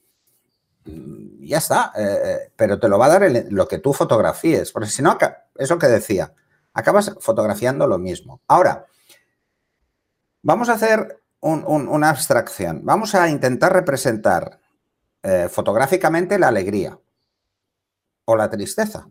Ya 1.46 1.58
está, 1.58 1.92
eh, 1.96 2.20
eh, 2.24 2.52
pero 2.56 2.78
te 2.78 2.88
lo 2.88 2.98
va 2.98 3.06
a 3.06 3.18
dar 3.18 3.30
lo 3.50 3.68
que 3.68 3.78
tú 3.78 3.92
fotografíes, 3.92 4.72
porque 4.72 4.88
si 4.88 5.02
no, 5.02 5.18
eso 5.56 5.78
que 5.78 5.86
decía, 5.86 6.34
acabas 6.72 7.14
fotografiando 7.20 7.86
lo 7.86 7.98
mismo. 7.98 8.42
Ahora, 8.48 8.86
vamos 10.42 10.68
a 10.68 10.74
hacer 10.74 11.22
una 11.40 12.08
abstracción. 12.08 12.80
Vamos 12.84 13.14
a 13.14 13.28
intentar 13.28 13.72
representar 13.72 14.60
eh, 15.22 15.48
fotográficamente 15.50 16.38
la 16.38 16.48
alegría 16.48 16.98
o 18.24 18.36
la 18.36 18.48
tristeza. 18.50 19.08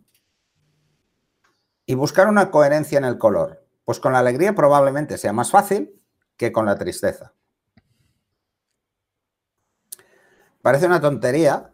Y 1.86 1.96
buscar 1.96 2.28
una 2.28 2.50
coherencia 2.50 2.98
en 2.98 3.06
el 3.06 3.18
color. 3.18 3.66
Pues 3.84 4.00
con 4.00 4.14
la 4.14 4.20
alegría 4.20 4.56
probablemente 4.56 5.18
sea 5.18 5.34
más 5.34 5.52
fácil, 5.52 6.02
que 6.38 6.52
con 6.52 6.66
la 6.66 6.78
tristeza. 6.78 7.34
Parece 10.62 10.86
una 10.86 11.02
tontería, 11.02 11.73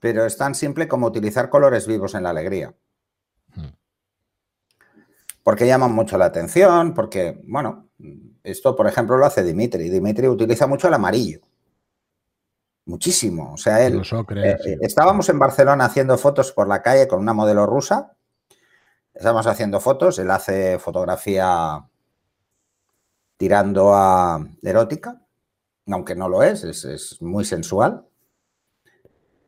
pero 0.00 0.24
es 0.24 0.36
tan 0.36 0.54
simple 0.54 0.88
como 0.88 1.06
utilizar 1.06 1.48
colores 1.48 1.86
vivos 1.86 2.14
en 2.14 2.22
la 2.24 2.30
alegría. 2.30 2.74
Hmm. 3.54 3.74
Porque 5.42 5.66
llaman 5.66 5.92
mucho 5.92 6.18
la 6.18 6.26
atención, 6.26 6.94
porque, 6.94 7.40
bueno, 7.44 7.88
esto, 8.42 8.76
por 8.76 8.86
ejemplo, 8.86 9.16
lo 9.16 9.26
hace 9.26 9.42
Dimitri. 9.42 9.88
Dimitri 9.88 10.28
utiliza 10.28 10.66
mucho 10.66 10.88
el 10.88 10.94
amarillo. 10.94 11.40
Muchísimo. 12.84 13.52
O 13.52 13.56
sea, 13.56 13.84
él. 13.84 14.00
Eh, 14.00 14.56
eh, 14.64 14.78
estábamos 14.80 15.28
en 15.28 15.38
Barcelona 15.38 15.86
haciendo 15.86 16.16
fotos 16.16 16.52
por 16.52 16.68
la 16.68 16.82
calle 16.82 17.08
con 17.08 17.18
una 17.18 17.32
modelo 17.32 17.66
rusa. 17.66 18.12
Estábamos 19.12 19.46
haciendo 19.46 19.80
fotos. 19.80 20.18
Él 20.20 20.30
hace 20.30 20.78
fotografía 20.78 21.84
tirando 23.36 23.94
a 23.94 24.46
erótica, 24.62 25.20
aunque 25.88 26.14
no 26.14 26.28
lo 26.28 26.42
es, 26.42 26.64
es, 26.64 27.20
muy 27.20 27.44
sensual. 27.44 28.06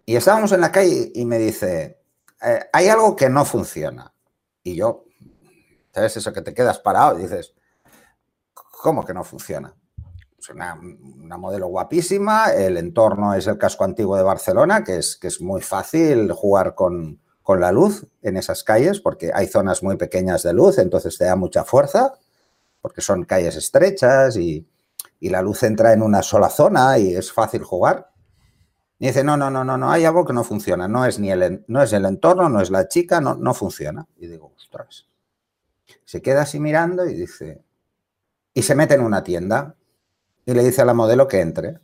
Y 0.08 0.16
estábamos 0.16 0.52
en 0.52 0.62
la 0.62 0.72
calle 0.72 1.12
y 1.14 1.26
me 1.26 1.38
dice: 1.38 2.00
eh, 2.40 2.60
Hay 2.72 2.88
algo 2.88 3.14
que 3.14 3.28
no 3.28 3.44
funciona. 3.44 4.10
Y 4.62 4.74
yo, 4.74 5.04
¿sabes 5.92 6.16
eso 6.16 6.32
que 6.32 6.40
te 6.40 6.54
quedas 6.54 6.78
parado 6.78 7.18
y 7.18 7.24
dices: 7.24 7.52
¿Cómo 8.54 9.04
que 9.04 9.12
no 9.12 9.22
funciona? 9.22 9.74
Es 10.38 10.48
una, 10.48 10.76
modelo 11.36 11.66
guapísima, 11.66 12.54
el 12.54 12.78
entorno 12.78 13.34
es 13.34 13.48
el 13.48 13.58
casco 13.58 13.84
antiguo 13.84 14.16
de 14.16 14.22
Barcelona, 14.22 14.82
que 14.82 14.96
es, 14.96 15.18
que 15.18 15.26
es 15.26 15.42
muy 15.42 15.60
fácil 15.60 16.32
jugar 16.32 16.74
con, 16.74 17.20
la 17.46 17.70
luz 17.70 18.06
en 18.22 18.38
esas 18.38 18.64
calles, 18.64 19.00
porque 19.00 19.30
hay 19.34 19.46
zonas 19.46 19.82
muy 19.82 19.98
pequeñas 19.98 20.42
de 20.42 20.54
luz, 20.54 20.78
entonces 20.78 21.18
te 21.18 21.26
da 21.26 21.36
mucha 21.36 21.64
fuerza, 21.64 22.14
porque 22.80 23.02
son 23.02 23.26
calles 23.26 23.56
estrechas 23.56 24.38
y, 24.38 24.66
la 25.20 25.42
luz 25.42 25.64
entra 25.64 25.92
en 25.92 26.00
una 26.00 26.22
sola 26.22 26.48
zona 26.48 26.96
y 26.96 27.14
es 27.14 27.30
fácil 27.30 27.62
jugar. 27.62 28.08
Y 28.98 29.06
dice, 29.06 29.22
no, 29.22 29.36
no, 29.36 29.50
no, 29.50 29.64
no, 29.64 29.78
no, 29.78 29.90
hay 29.90 30.04
algo 30.04 30.24
que 30.24 30.32
no 30.32 30.42
funciona, 30.42 30.88
no 30.88 31.04
es 31.06 31.18
ni 31.20 31.30
el, 31.30 31.64
no 31.68 31.82
es 31.82 31.92
el 31.92 32.04
entorno, 32.04 32.48
no 32.48 32.60
es 32.60 32.70
la 32.70 32.88
chica, 32.88 33.20
no, 33.20 33.36
no 33.36 33.54
funciona. 33.54 34.06
Y 34.16 34.26
digo, 34.26 34.52
ostras. 34.56 35.06
Se 36.04 36.20
queda 36.20 36.42
así 36.42 36.58
mirando 36.58 37.06
y 37.06 37.14
dice, 37.14 37.62
y 38.54 38.62
se 38.62 38.74
mete 38.74 38.94
en 38.94 39.02
una 39.02 39.22
tienda 39.22 39.76
y 40.44 40.52
le 40.52 40.64
dice 40.64 40.82
a 40.82 40.84
la 40.84 40.94
modelo 40.94 41.28
que 41.28 41.40
entre. 41.40 41.78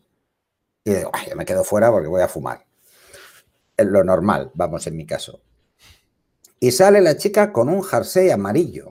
Y 0.85 0.93
digo, 0.93 1.11
Ay, 1.13 1.29
me 1.37 1.45
quedo 1.45 1.63
fuera 1.63 1.91
porque 1.91 2.09
voy 2.09 2.23
a 2.23 2.29
fumar. 2.29 2.67
Es 3.77 3.87
lo 3.87 4.03
normal, 4.03 4.51
vamos, 4.55 4.87
en 4.87 4.97
mi 4.97 5.07
caso. 5.07 5.41
Y 6.59 6.73
sale 6.73 7.01
la 7.01 7.17
chica 7.17 7.53
con 7.53 7.69
un 7.69 7.83
jersey 7.83 8.31
amarillo. 8.31 8.91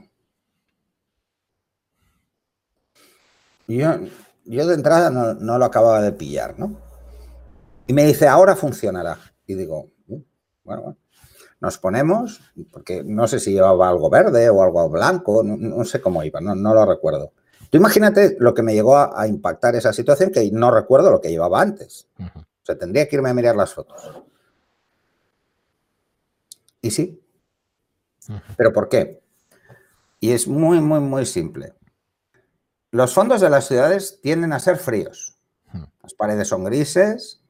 Yo, 3.67 3.95
yo 4.45 4.67
de 4.67 4.75
entrada 4.75 5.09
no, 5.09 5.33
no, 5.33 5.57
lo 5.57 5.65
acababa 5.65 6.01
de 6.01 6.11
pillar, 6.11 6.59
¿no? 6.59 6.82
Y 7.87 7.93
me 7.93 8.05
dice, 8.05 8.27
ahora 8.27 8.55
funcionará. 8.55 9.17
Y 9.45 9.55
digo, 9.55 9.91
uh, 10.07 10.21
bueno, 10.63 10.81
bueno. 10.81 10.97
Nos 11.59 11.77
ponemos, 11.77 12.41
porque 12.71 13.05
no 13.05 13.25
sé 13.25 13.39
si 13.39 13.53
llevaba 13.53 13.87
algo 13.87 14.09
verde 14.09 14.49
o 14.49 14.61
algo 14.61 14.89
blanco, 14.89 15.43
no, 15.45 15.85
sé 15.85 16.01
cómo 16.01 16.21
iba, 16.21 16.41
no, 16.41 16.55
no 16.55 16.73
lo 16.73 16.85
recuerdo. 16.85 17.31
Tú 17.69 17.77
imagínate 17.77 18.35
lo 18.37 18.53
que 18.53 18.61
me 18.61 18.73
llegó 18.73 18.97
a, 18.97 19.25
impactar 19.29 19.73
esa 19.75 19.93
situación, 19.93 20.29
que 20.29 20.51
no 20.51 20.71
recuerdo 20.71 21.09
lo 21.09 21.21
que 21.21 21.29
llevaba 21.29 21.61
antes. 21.61 22.09
O 22.19 22.65
sea, 22.65 22.77
tendría 22.77 23.07
que 23.07 23.15
irme 23.15 23.29
a 23.29 23.33
mirar 23.33 23.55
las 23.55 23.73
fotos. 23.73 24.11
Y 26.81 26.91
sí. 26.91 27.21
¿Pero 28.57 28.73
por 28.73 28.89
qué? 28.89 29.21
Y 30.19 30.31
es 30.31 30.47
muy, 30.47 30.81
muy, 30.81 30.99
muy 30.99 31.25
simple. 31.25 31.73
Los 32.91 33.13
fondos 33.13 33.41
de 33.41 33.49
las 33.49 33.67
ciudades 33.67 34.19
tienden 34.21 34.53
a 34.53 34.59
ser 34.59 34.77
fríos. 34.77 35.37
Las 36.01 36.13
paredes 36.13 36.49
son 36.49 36.65
grises, 36.65 37.42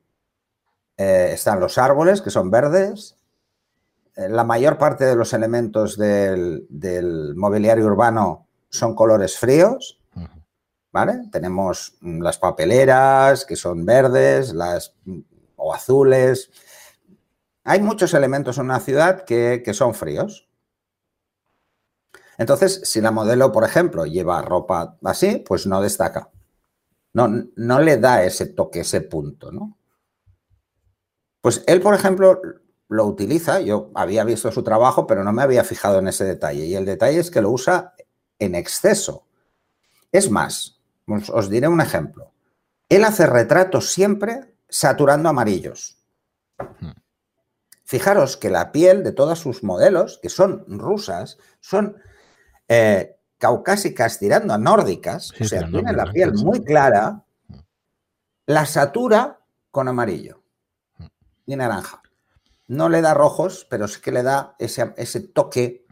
eh, 0.97 1.31
están 1.33 1.59
los 1.59 1.77
árboles 1.77 2.21
que 2.21 2.29
son 2.29 2.51
verdes, 2.51 3.15
eh, 4.15 4.29
la 4.29 4.43
mayor 4.43 4.77
parte 4.77 5.05
de 5.05 5.15
los 5.15 5.33
elementos 5.33 5.97
del, 5.97 6.65
del 6.69 7.35
mobiliario 7.35 7.85
urbano 7.85 8.47
son 8.69 8.95
colores 8.95 9.37
fríos 9.37 9.99
¿vale? 10.93 11.27
Tenemos 11.31 11.97
mm, 11.99 12.21
las 12.21 12.37
papeleras 12.37 13.43
que 13.45 13.57
son 13.57 13.85
verdes, 13.85 14.53
las 14.53 14.95
mm, 15.03 15.19
o 15.57 15.73
azules. 15.73 16.51
Hay 17.65 17.81
muchos 17.81 18.13
elementos 18.13 18.57
en 18.57 18.65
una 18.65 18.79
ciudad 18.79 19.25
que, 19.25 19.61
son 19.73 19.93
fríos. 19.93 20.47
Entonces, 22.37 22.81
si 22.83 23.01
la 23.01 23.11
modelo, 23.11 23.51
por 23.51 23.63
ejemplo, 23.63 24.05
lleva 24.05 24.41
ropa 24.41 24.97
así, 25.03 25.43
pues 25.45 25.65
no 25.65 25.81
destaca. 25.81 26.29
No, 27.13 27.27
no 27.55 27.79
le 27.79 27.97
da 27.97 28.23
ese 28.23 28.47
toque, 28.47 28.81
ese 28.81 29.01
punto, 29.01 29.51
¿no? 29.51 29.77
Pues 31.43 31.61
él, 31.67 31.81
por 31.81 31.93
ejemplo, 31.93 32.39
lo 32.87 33.05
utiliza. 33.05 33.59
Yo 33.59 33.91
había 33.95 34.23
visto 34.23 34.49
su 34.49 34.63
trabajo, 34.63 35.05
pero 35.05 35.25
no 35.25 35.33
me 35.33 35.43
había 35.43 35.65
fijado 35.65 35.99
en 35.99 36.07
ese 36.07 36.23
detalle. 36.23 36.65
Y 36.65 36.75
el 36.75 36.85
detalle 36.85 37.19
es 37.19 37.29
que 37.29 37.41
lo 37.41 37.51
usa 37.51 37.95
en 38.39 38.55
exceso. 38.55 39.27
Es 40.09 40.31
más, 40.31 40.79
os, 41.05 41.49
diré 41.49 41.67
un 41.67 41.81
ejemplo. 41.81 42.31
Él 42.87 43.03
hace 43.03 43.27
retratos 43.27 43.91
siempre 43.91 44.55
saturando 44.69 45.27
amarillos. 45.27 45.97
Hmm. 46.79 46.91
Fijaros 47.83 48.37
que 48.37 48.49
la 48.49 48.71
piel 48.71 49.03
de 49.03 49.11
todas 49.11 49.37
sus 49.37 49.65
modelos, 49.65 50.19
que 50.23 50.29
son 50.29 50.63
rusas, 50.79 51.37
son 51.59 51.97
eh, 52.69 53.17
caucásicas 53.37 54.17
tirando 54.17 54.53
a 54.53 54.57
nórdicas, 54.57 55.33
o 55.41 55.43
sea, 55.43 55.67
tiene 55.69 55.91
la 55.91 56.09
piel 56.09 56.35
muy 56.35 56.63
clara, 56.63 57.25
hmm. 57.49 57.55
la 58.45 58.65
satura 58.65 59.41
con 59.71 59.89
amarillo. 59.89 60.42
Y 61.45 61.55
naranja. 61.55 62.01
No 62.67 62.89
le 62.89 63.01
da 63.01 63.13
rojos, 63.13 63.67
pero 63.69 63.87
sí 63.87 64.01
que 64.01 64.11
le 64.11 64.23
da 64.23 64.55
ese, 64.59 64.93
ese 64.97 65.19
toque 65.19 65.85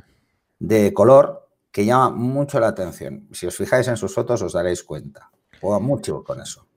de 0.60 0.94
color 0.94 1.50
que 1.72 1.86
llama 1.86 2.10
mucho 2.12 2.60
la 2.60 2.68
atención. 2.68 3.28
Si 3.32 3.48
os 3.48 3.56
fijáis 3.56 3.88
en 3.88 3.98
sus 3.98 4.14
fotos 4.14 4.42
os 4.42 4.54
daréis 4.54 4.84
cuenta. 4.84 5.32
Juega 5.60 5.80
mucho 5.80 6.24
con 6.24 6.42
eso. 6.42 6.68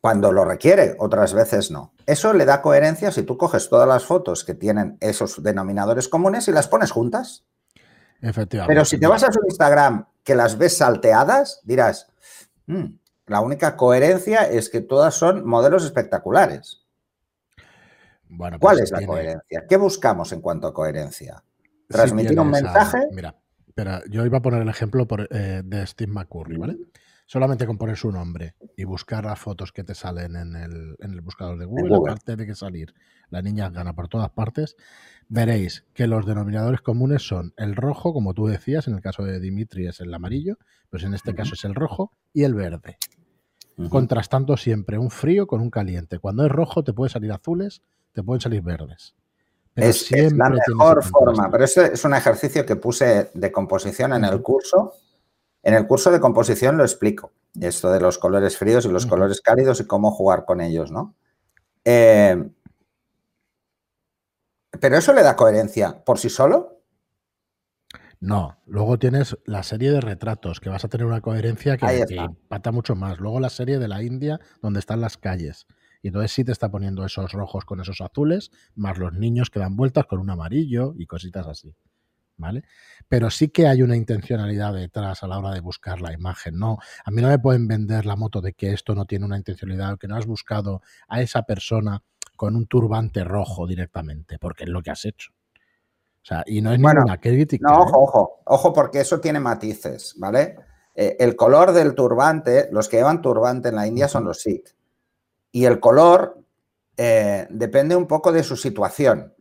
Cuando 0.00 0.32
lo 0.32 0.44
requiere, 0.44 0.96
otras 0.98 1.34
veces 1.34 1.70
no. 1.70 1.92
Eso 2.06 2.32
le 2.32 2.46
da 2.46 2.62
coherencia 2.62 3.12
si 3.12 3.22
tú 3.22 3.36
coges 3.36 3.68
todas 3.68 3.86
las 3.86 4.04
fotos 4.04 4.44
que 4.44 4.54
tienen 4.54 4.96
esos 5.00 5.42
denominadores 5.42 6.08
comunes 6.08 6.48
y 6.48 6.52
las 6.52 6.68
pones 6.68 6.90
juntas. 6.90 7.44
Efectivamente. 8.22 8.74
Pero 8.74 8.84
si 8.86 8.98
te 8.98 9.06
vas 9.06 9.22
a 9.22 9.32
su 9.32 9.40
Instagram 9.46 10.06
que 10.24 10.34
las 10.34 10.56
ves 10.56 10.78
salteadas, 10.78 11.60
dirás, 11.64 12.08
mm, 12.66 12.84
la 13.26 13.40
única 13.40 13.76
coherencia 13.76 14.48
es 14.48 14.70
que 14.70 14.80
todas 14.80 15.14
son 15.14 15.46
modelos 15.46 15.84
espectaculares. 15.84 16.79
Bueno, 18.30 18.58
¿Cuál 18.58 18.78
pues 18.78 18.92
es 18.92 19.00
la 19.00 19.06
coherencia? 19.06 19.66
¿Qué 19.68 19.76
buscamos 19.76 20.32
en 20.32 20.40
cuanto 20.40 20.66
a 20.66 20.74
coherencia? 20.74 21.42
transmitir 21.90 22.38
un 22.38 22.50
mensaje. 22.50 22.98
mira, 23.12 23.36
pero 23.74 24.00
yo 24.08 24.24
iba 24.24 24.38
a 24.38 24.42
poner 24.42 24.62
el 24.62 24.68
ejemplo 24.68 25.06
eh, 25.30 25.62
de 25.64 25.86
Steve 25.86 26.12
McCurry, 26.12 26.56
¿vale? 26.56 26.78
Solamente 27.26 27.64
con 27.64 27.78
poner 27.78 27.96
su 27.96 28.10
nombre 28.10 28.56
y 28.76 28.84
buscar 28.84 29.24
las 29.24 29.38
fotos 29.38 29.72
que 29.72 29.84
te 29.84 29.94
salen 29.94 30.34
en 30.34 30.56
el, 30.56 31.20
buscador 31.20 31.58
de 31.58 31.64
Google, 31.64 31.96
aparte 31.96 32.34
de 32.34 32.44
que 32.44 32.56
salir 32.56 32.92
la 33.28 33.40
niña 33.40 33.70
gana 33.70 33.94
por 33.94 34.08
todas 34.08 34.30
partes, 34.30 34.74
veréis 35.28 35.86
que 35.94 36.08
los 36.08 36.26
denominadores 36.26 36.80
comunes 36.80 37.22
son 37.22 37.54
el 37.56 37.76
rojo, 37.76 38.12
como 38.12 38.34
tú 38.34 38.46
decías, 38.46 38.88
en 38.88 38.94
el 38.94 39.00
caso 39.00 39.22
de 39.22 39.38
Dimitri 39.38 39.86
es 39.86 40.00
el 40.00 40.12
amarillo, 40.12 40.58
pues 40.90 41.04
en 41.04 41.14
este 41.14 41.32
caso 41.34 41.54
es 41.54 41.64
el 41.64 41.76
rojo 41.76 42.12
y 42.32 42.42
el 42.42 42.54
verde. 42.54 42.98
Contrastando 43.88 44.56
siempre 44.56 44.98
un 44.98 45.10
frío 45.10 45.46
con 45.46 45.60
un 45.60 45.70
caliente. 45.70 46.18
Cuando 46.18 46.44
es 46.44 46.50
rojo 46.50 46.82
te 46.82 46.92
pueden 46.92 47.12
salir 47.12 47.32
azules, 47.32 47.80
te 48.12 48.22
pueden 48.22 48.40
salir 48.40 48.62
verdes. 48.62 49.14
Es, 49.76 50.10
la 50.10 50.50
mejor 50.50 51.02
forma, 51.02 51.50
pero 51.50 51.64
eso 51.64 51.82
es 51.82 52.04
un 52.04 52.14
ejercicio 52.14 52.66
que 52.66 52.76
puse 52.76 53.30
de 53.32 53.52
composición 53.52 54.12
en 54.12 54.24
el 54.24 54.42
curso. 54.42 54.94
En 55.62 55.74
el 55.74 55.86
curso 55.86 56.10
de 56.10 56.20
composición 56.20 56.76
lo 56.76 56.84
explico, 56.84 57.32
esto 57.60 57.90
de 57.92 58.00
los 58.00 58.18
colores 58.18 58.56
fríos 58.56 58.84
y 58.84 58.88
los 58.88 59.06
colores 59.06 59.40
cálidos 59.40 59.80
y 59.80 59.86
cómo 59.86 60.10
jugar 60.10 60.44
con 60.44 60.60
ellos, 60.60 60.90
¿no? 60.90 61.14
Eh, 61.84 62.50
pero 64.80 64.96
eso 64.96 65.12
le 65.12 65.22
da 65.22 65.36
coherencia 65.36 66.02
por 66.04 66.18
sí 66.18 66.30
solo. 66.30 66.80
No, 68.20 68.58
luego 68.66 68.98
tienes 68.98 69.38
la 69.44 69.62
serie 69.62 69.92
de 69.92 70.00
retratos, 70.00 70.60
que 70.60 70.68
vas 70.68 70.84
a 70.84 70.88
tener 70.88 71.06
una 71.06 71.22
coherencia 71.22 71.78
que, 71.78 72.04
que 72.06 72.16
impacta 72.16 72.70
mucho 72.70 72.94
más. 72.94 73.18
Luego 73.18 73.40
la 73.40 73.48
serie 73.48 73.78
de 73.78 73.88
la 73.88 74.02
India, 74.02 74.40
donde 74.60 74.80
están 74.80 75.00
las 75.00 75.16
calles. 75.16 75.66
Y 76.02 76.08
entonces 76.08 76.32
sí 76.32 76.44
te 76.44 76.52
está 76.52 76.70
poniendo 76.70 77.04
esos 77.04 77.32
rojos 77.32 77.64
con 77.64 77.80
esos 77.80 78.00
azules, 78.00 78.50
más 78.74 78.98
los 78.98 79.12
niños 79.12 79.50
que 79.50 79.60
dan 79.60 79.76
vueltas 79.76 80.06
con 80.06 80.18
un 80.18 80.30
amarillo 80.30 80.94
y 80.96 81.06
cositas 81.06 81.46
así. 81.46 81.74
¿Vale? 82.36 82.64
Pero 83.06 83.28
sí 83.28 83.48
que 83.48 83.66
hay 83.66 83.82
una 83.82 83.96
intencionalidad 83.96 84.72
detrás 84.72 85.22
a 85.22 85.26
la 85.26 85.38
hora 85.38 85.50
de 85.50 85.60
buscar 85.60 86.00
la 86.00 86.14
imagen. 86.14 86.58
No, 86.58 86.78
a 87.04 87.10
mí 87.10 87.20
no 87.20 87.28
me 87.28 87.38
pueden 87.38 87.68
vender 87.68 88.06
la 88.06 88.16
moto 88.16 88.40
de 88.40 88.54
que 88.54 88.72
esto 88.72 88.94
no 88.94 89.04
tiene 89.04 89.26
una 89.26 89.36
intencionalidad, 89.36 89.98
que 89.98 90.08
no 90.08 90.16
has 90.16 90.24
buscado 90.24 90.80
a 91.06 91.20
esa 91.20 91.42
persona 91.42 92.02
con 92.36 92.56
un 92.56 92.66
turbante 92.66 93.24
rojo 93.24 93.66
directamente, 93.66 94.38
porque 94.38 94.64
es 94.64 94.70
lo 94.70 94.80
que 94.80 94.90
has 94.90 95.04
hecho. 95.04 95.32
O 96.22 96.24
sea, 96.24 96.42
y 96.46 96.62
no 96.62 96.72
es 96.72 96.78
ninguna 96.78 97.18
crítica. 97.18 97.68
No, 97.70 97.80
ojo, 97.80 98.04
ojo, 98.04 98.40
ojo, 98.46 98.72
porque 98.72 99.00
eso 99.00 99.20
tiene 99.20 99.38
matices, 99.38 100.14
¿vale? 100.16 100.56
eh, 100.94 101.16
el 101.18 101.36
color 101.36 101.72
del 101.72 101.94
turbante, 101.94 102.68
los 102.72 102.88
que 102.88 102.98
llevan 102.98 103.22
turbante 103.22 103.70
en 103.70 103.76
la 103.76 103.86
India 103.86 104.08
son 104.08 104.24
los 104.24 104.42
Sikh. 104.42 104.74
Y 105.52 105.64
el 105.64 105.80
color 105.80 106.38
eh, 106.96 107.46
depende 107.50 107.96
un 107.96 108.06
poco 108.06 108.32
de 108.32 108.42
su 108.42 108.56
situación. 108.56 109.34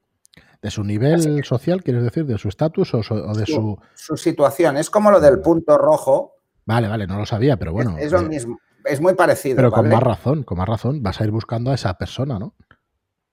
¿De 0.61 0.71
su 0.71 0.83
nivel 0.83 1.43
social, 1.43 1.83
quieres 1.83 2.03
decir? 2.03 2.25
¿De 2.25 2.37
su 2.37 2.49
estatus 2.49 2.93
o, 2.93 2.97
de 3.33 3.45
su, 3.45 3.77
su... 3.95 4.17
situación. 4.17 4.77
Es 4.77 4.89
como 4.89 5.09
lo 5.09 5.21
del 5.21 5.39
punto 5.39 5.77
rojo. 5.77 6.35
Vale, 6.65 6.87
vale, 6.87 7.07
no 7.07 7.17
lo 7.17 7.25
sabía, 7.25 7.57
pero 7.57 7.71
bueno. 7.71 7.97
Es, 7.97 8.11
lo 8.11 8.21
mismo. 8.21 8.59
Es 8.83 8.99
muy 8.99 9.13
parecido. 9.13 9.55
Pero 9.55 9.71
con 9.71 9.87
más 9.87 10.03
razón, 10.03 10.43
con 10.43 10.57
más 10.57 10.67
razón. 10.67 11.01
Vas 11.01 11.21
a 11.21 11.23
ir 11.23 11.31
buscando 11.31 11.71
a 11.71 11.75
esa 11.75 11.93
persona, 11.93 12.37
¿no? 12.39 12.55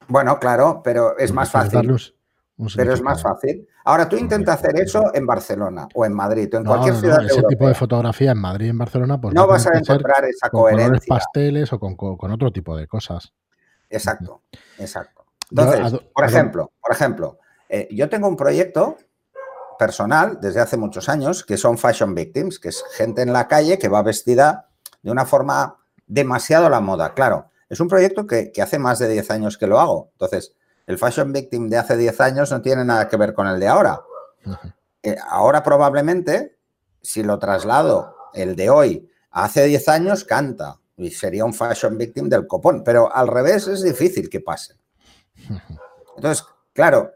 Bueno, 0.08 0.38
claro, 0.38 0.82
pero 0.84 1.18
es 1.18 1.32
más 1.32 1.50
fácil. 1.50 2.14
Pero 2.74 2.94
es 2.94 3.02
más 3.02 3.22
fácil. 3.22 3.66
Ahora 3.84 4.08
tú 4.08 4.16
intentas 4.16 4.56
hacer 4.58 4.80
eso 4.80 5.14
en 5.14 5.26
Barcelona 5.26 5.86
o 5.94 6.04
en 6.04 6.12
Madrid 6.12 6.52
o 6.54 6.58
en 6.58 6.64
cualquier 6.64 6.96
ciudad. 6.96 7.24
ese 7.24 7.42
tipo 7.42 7.68
de 7.68 7.74
fotografía 7.74 8.32
en 8.32 8.38
Madrid 8.38 8.66
y 8.66 8.70
en 8.70 8.78
Barcelona, 8.78 9.20
pues 9.20 9.34
no 9.34 9.46
vas 9.46 9.66
a 9.66 9.78
encontrar 9.78 10.24
esa 10.24 10.48
coherencia. 10.50 10.98
Con 10.98 11.18
pasteles 11.18 11.72
o 11.72 11.78
con, 11.78 12.30
otro 12.30 12.52
tipo 12.52 12.76
de 12.76 12.86
cosas. 12.86 13.32
Exacto, 13.90 14.42
exacto. 14.78 15.24
Entonces, 15.50 16.00
por 16.12 16.24
ejemplo, 16.24 16.72
por 16.80 16.92
ejemplo, 16.92 17.38
eh, 17.68 17.88
yo 17.90 18.08
tengo 18.08 18.28
un 18.28 18.36
proyecto 18.36 18.96
personal 19.78 20.38
desde 20.40 20.60
hace 20.60 20.76
muchos 20.76 21.08
años 21.08 21.44
que 21.44 21.56
son 21.56 21.78
fashion 21.78 22.14
victims, 22.14 22.58
que 22.58 22.70
es 22.70 22.82
gente 22.94 23.22
en 23.22 23.32
la 23.32 23.46
calle 23.46 23.78
que 23.78 23.88
va 23.88 24.02
vestida 24.02 24.68
de 25.02 25.10
una 25.10 25.24
forma 25.24 25.76
demasiado 26.06 26.66
a 26.66 26.70
la 26.70 26.80
moda. 26.80 27.14
Claro, 27.14 27.50
es 27.68 27.80
un 27.80 27.88
proyecto 27.88 28.26
que, 28.26 28.52
hace 28.62 28.78
más 28.78 28.98
de 28.98 29.08
10 29.08 29.30
años 29.30 29.58
que 29.58 29.66
lo 29.66 29.78
hago. 29.78 30.10
Entonces, 30.12 30.54
el 30.86 30.98
fashion 30.98 31.32
victim 31.32 31.68
de 31.68 31.78
hace 31.78 31.96
10 31.96 32.20
años 32.20 32.50
no 32.50 32.62
tiene 32.62 32.84
nada 32.84 33.08
que 33.08 33.16
ver 33.16 33.34
con 33.34 33.46
el 33.48 33.58
de 33.58 33.68
ahora. 33.68 34.02
Eh, 35.02 35.16
ahora 35.28 35.62
probablemente, 35.62 36.58
si 37.02 37.22
lo 37.22 37.38
traslado 37.38 38.16
el 38.32 38.54
de 38.56 38.70
hoy 38.70 39.10
hace 39.30 39.64
10 39.64 39.88
años, 39.88 40.24
canta 40.24 40.80
y 40.96 41.10
sería 41.10 41.44
un 41.44 41.52
fashion 41.52 41.98
victim 41.98 42.28
del 42.28 42.46
copón, 42.46 42.82
pero 42.84 43.14
al 43.14 43.28
revés 43.28 43.66
es 43.66 43.82
difícil 43.82 44.30
que 44.30 44.40
pase. 44.40 44.76
Entonces, 46.16 46.46
claro, 46.72 47.12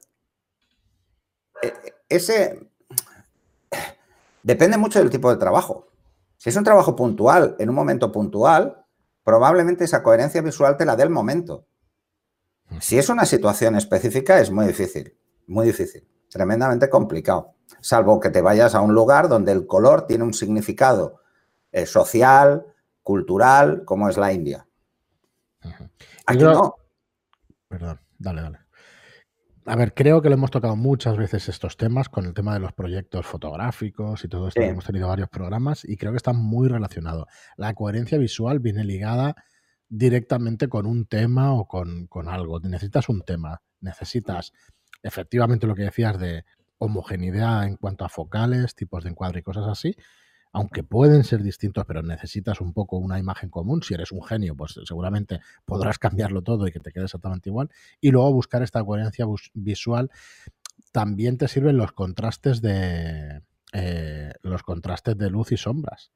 e, 1.62 1.72
ese 2.08 2.68
depende 4.42 4.76
mucho 4.76 4.98
del 4.98 5.10
tipo 5.10 5.30
de 5.30 5.36
trabajo. 5.36 5.88
Si 6.36 6.50
es 6.50 6.56
un 6.56 6.64
trabajo 6.64 6.96
puntual, 6.96 7.56
en 7.58 7.68
un 7.68 7.74
momento 7.74 8.10
puntual, 8.10 8.84
probablemente 9.22 9.84
esa 9.84 10.02
coherencia 10.02 10.42
visual 10.42 10.76
te 10.76 10.84
la 10.84 10.96
dé 10.96 11.04
el 11.04 11.10
momento. 11.10 11.66
Si 12.78 12.98
es 12.98 13.08
una 13.08 13.24
situación 13.24 13.76
específica, 13.76 14.40
es 14.40 14.50
muy 14.50 14.66
difícil, 14.66 15.16
muy 15.46 15.66
difícil, 15.66 16.06
tremendamente 16.28 16.88
complicado, 16.88 17.54
salvo 17.80 18.20
que 18.20 18.30
te 18.30 18.40
vayas 18.40 18.74
a 18.74 18.80
un 18.80 18.94
lugar 18.94 19.28
donde 19.28 19.52
el 19.52 19.66
color 19.66 20.06
tiene 20.06 20.24
un 20.24 20.34
significado 20.34 21.20
eh, 21.72 21.86
social, 21.86 22.64
cultural, 23.02 23.84
como 23.84 24.08
es 24.08 24.16
la 24.16 24.32
India. 24.32 24.66
Aquí 26.26 26.44
no. 26.44 26.74
Perdón, 27.68 28.00
dale, 28.18 28.42
dale. 28.42 28.58
A 29.66 29.76
ver, 29.76 29.94
creo 29.94 30.22
que 30.22 30.28
lo 30.28 30.34
hemos 30.34 30.50
tocado 30.50 30.74
muchas 30.74 31.16
veces 31.16 31.48
estos 31.48 31.76
temas 31.76 32.08
con 32.08 32.24
el 32.24 32.34
tema 32.34 32.54
de 32.54 32.60
los 32.60 32.72
proyectos 32.72 33.26
fotográficos 33.26 34.24
y 34.24 34.28
todo 34.28 34.48
esto. 34.48 34.60
Hemos 34.60 34.84
tenido 34.84 35.06
varios 35.06 35.28
programas 35.28 35.84
y 35.84 35.96
creo 35.96 36.12
que 36.12 36.16
están 36.16 36.36
muy 36.36 36.68
relacionados. 36.68 37.26
La 37.56 37.74
coherencia 37.74 38.18
visual 38.18 38.58
viene 38.58 38.84
ligada 38.84 39.36
directamente 39.90 40.68
con 40.68 40.87
un 40.87 41.04
tema 41.04 41.52
o 41.52 41.66
con, 41.66 42.06
con 42.06 42.28
algo. 42.28 42.61
Necesitas 42.61 43.11
un 43.11 43.23
tema, 43.23 43.61
necesitas 43.80 44.54
efectivamente 45.02 45.66
lo 45.66 45.75
que 45.75 45.82
decías 45.82 46.18
de 46.18 46.44
homogeneidad 46.78 47.64
en 47.64 47.76
cuanto 47.76 48.04
a 48.04 48.09
focales, 48.09 48.75
tipos 48.75 49.04
de 49.04 49.11
encuadre 49.11 49.40
y 49.40 49.42
cosas 49.42 49.66
así, 49.66 49.94
aunque 50.52 50.82
pueden 50.82 51.25
ser 51.25 51.42
distintos, 51.42 51.85
pero 51.87 52.02
necesitas 52.02 52.61
un 52.61 52.73
poco 52.73 52.97
una 52.97 53.18
imagen 53.18 53.50
común. 53.50 53.82
Si 53.82 53.94
eres 53.94 54.12
un 54.12 54.23
genio, 54.23 54.56
pues 54.56 54.80
seguramente 54.85 55.40
podrás 55.64 55.99
cambiarlo 55.99 56.42
todo 56.42 56.66
y 56.66 56.73
que 56.73 56.80
te 56.80 56.92
quede 56.92 57.04
exactamente 57.04 57.50
igual. 57.50 57.68
Y 58.00 58.11
luego 58.11 58.33
buscar 58.33 58.62
esta 58.62 58.83
coherencia 58.83 59.26
visual. 59.55 60.11
También 60.92 61.37
te 61.37 61.46
sirven 61.46 61.76
los 61.76 61.92
contrastes 61.92 62.61
de 62.62 63.42
eh, 63.72 64.33
los 64.42 64.62
contrastes 64.62 65.16
de 65.16 65.31
luz 65.31 65.53
y 65.53 65.57
sombras. 65.57 66.11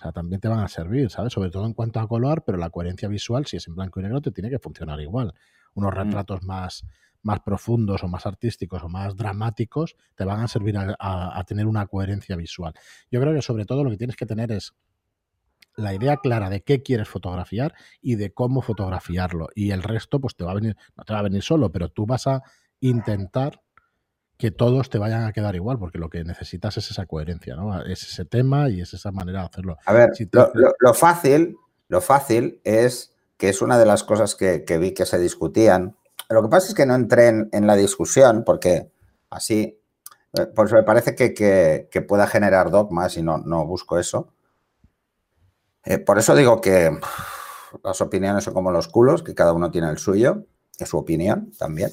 O 0.00 0.02
sea, 0.02 0.12
también 0.12 0.40
te 0.40 0.48
van 0.48 0.60
a 0.60 0.68
servir, 0.68 1.10
¿sabes? 1.10 1.34
Sobre 1.34 1.50
todo 1.50 1.66
en 1.66 1.74
cuanto 1.74 2.00
a 2.00 2.08
color, 2.08 2.42
pero 2.42 2.56
la 2.56 2.70
coherencia 2.70 3.06
visual, 3.06 3.44
si 3.44 3.58
es 3.58 3.68
en 3.68 3.74
blanco 3.74 4.00
y 4.00 4.04
negro, 4.04 4.22
te 4.22 4.30
tiene 4.30 4.48
que 4.48 4.58
funcionar 4.58 4.98
igual. 4.98 5.34
Unos 5.74 5.92
mm. 5.92 5.94
retratos 5.94 6.42
más, 6.42 6.86
más 7.20 7.40
profundos 7.40 8.02
o 8.02 8.08
más 8.08 8.24
artísticos 8.24 8.82
o 8.82 8.88
más 8.88 9.14
dramáticos 9.14 9.96
te 10.14 10.24
van 10.24 10.40
a 10.40 10.48
servir 10.48 10.78
a, 10.78 11.44
tener 11.46 11.66
una 11.66 11.86
coherencia 11.86 12.34
visual. 12.34 12.72
Yo 13.10 13.20
creo 13.20 13.34
que 13.34 13.42
sobre 13.42 13.66
todo 13.66 13.84
lo 13.84 13.90
que 13.90 13.98
tienes 13.98 14.16
que 14.16 14.24
tener 14.24 14.52
es 14.52 14.72
la 15.76 15.92
idea 15.92 16.16
clara 16.16 16.48
de 16.48 16.62
qué 16.62 16.82
quieres 16.82 17.08
fotografiar 17.10 17.74
y 18.00 18.14
de 18.14 18.32
cómo 18.32 18.62
fotografiarlo. 18.62 19.48
Y 19.54 19.72
el 19.72 19.82
resto, 19.82 20.18
pues 20.18 20.34
te 20.34 20.44
va 20.44 20.52
a 20.52 20.54
venir, 20.54 20.78
no 20.96 21.04
te 21.04 21.12
va 21.12 21.18
a 21.18 21.24
venir 21.24 21.42
solo, 21.42 21.70
pero 21.70 21.90
tú 21.90 22.06
vas 22.06 22.26
a 22.26 22.42
intentar 22.80 23.60
que 24.40 24.50
todos 24.50 24.90
te 24.90 24.98
vayan 24.98 25.24
a 25.24 25.32
quedar 25.32 25.54
igual, 25.54 25.78
porque 25.78 25.98
lo 25.98 26.08
que 26.08 26.24
necesitas 26.24 26.76
es 26.76 26.90
esa 26.90 27.06
coherencia, 27.06 27.54
¿no? 27.54 27.82
Es 27.84 28.02
ese 28.02 28.24
tema 28.24 28.68
y 28.68 28.80
es 28.80 28.92
esa 28.94 29.12
manera 29.12 29.40
de 29.40 29.46
hacerlo. 29.46 29.76
A 29.84 29.92
ver, 29.92 30.10
lo, 30.80 30.94
fácil, 30.94 31.56
lo 31.88 32.00
fácil 32.00 32.60
es 32.64 33.14
que 33.36 33.50
es 33.50 33.62
una 33.62 33.78
de 33.78 33.86
las 33.86 34.02
cosas 34.02 34.34
que 34.34 34.78
vi 34.78 34.92
que 34.92 35.06
se 35.06 35.18
discutían 35.18 35.96
lo 36.30 36.42
que 36.42 36.48
pasa 36.48 36.68
es 36.68 36.74
que 36.74 36.86
no 36.86 36.94
entré 36.94 37.28
en, 37.28 37.66
la 37.66 37.74
discusión 37.74 38.44
porque 38.44 38.92
así, 39.30 39.80
pues 40.54 40.72
me 40.72 40.84
parece 40.84 41.16
que, 41.16 42.04
pueda 42.06 42.28
generar 42.28 42.70
dogmas 42.70 43.16
y 43.16 43.22
no, 43.22 43.38
no 43.38 43.66
busco 43.66 43.98
eso. 43.98 44.32
Eh, 45.84 45.98
por 45.98 46.18
eso 46.18 46.36
digo 46.36 46.60
que 46.60 46.96
las 47.82 48.00
opiniones 48.00 48.44
son 48.44 48.54
como 48.54 48.70
los 48.70 48.86
culos, 48.86 49.24
que 49.24 49.34
cada 49.34 49.52
uno 49.52 49.72
tiene 49.72 49.90
el 49.90 49.98
suyo, 49.98 50.44
es 50.78 50.88
su 50.88 50.98
opinión 50.98 51.50
también. 51.58 51.90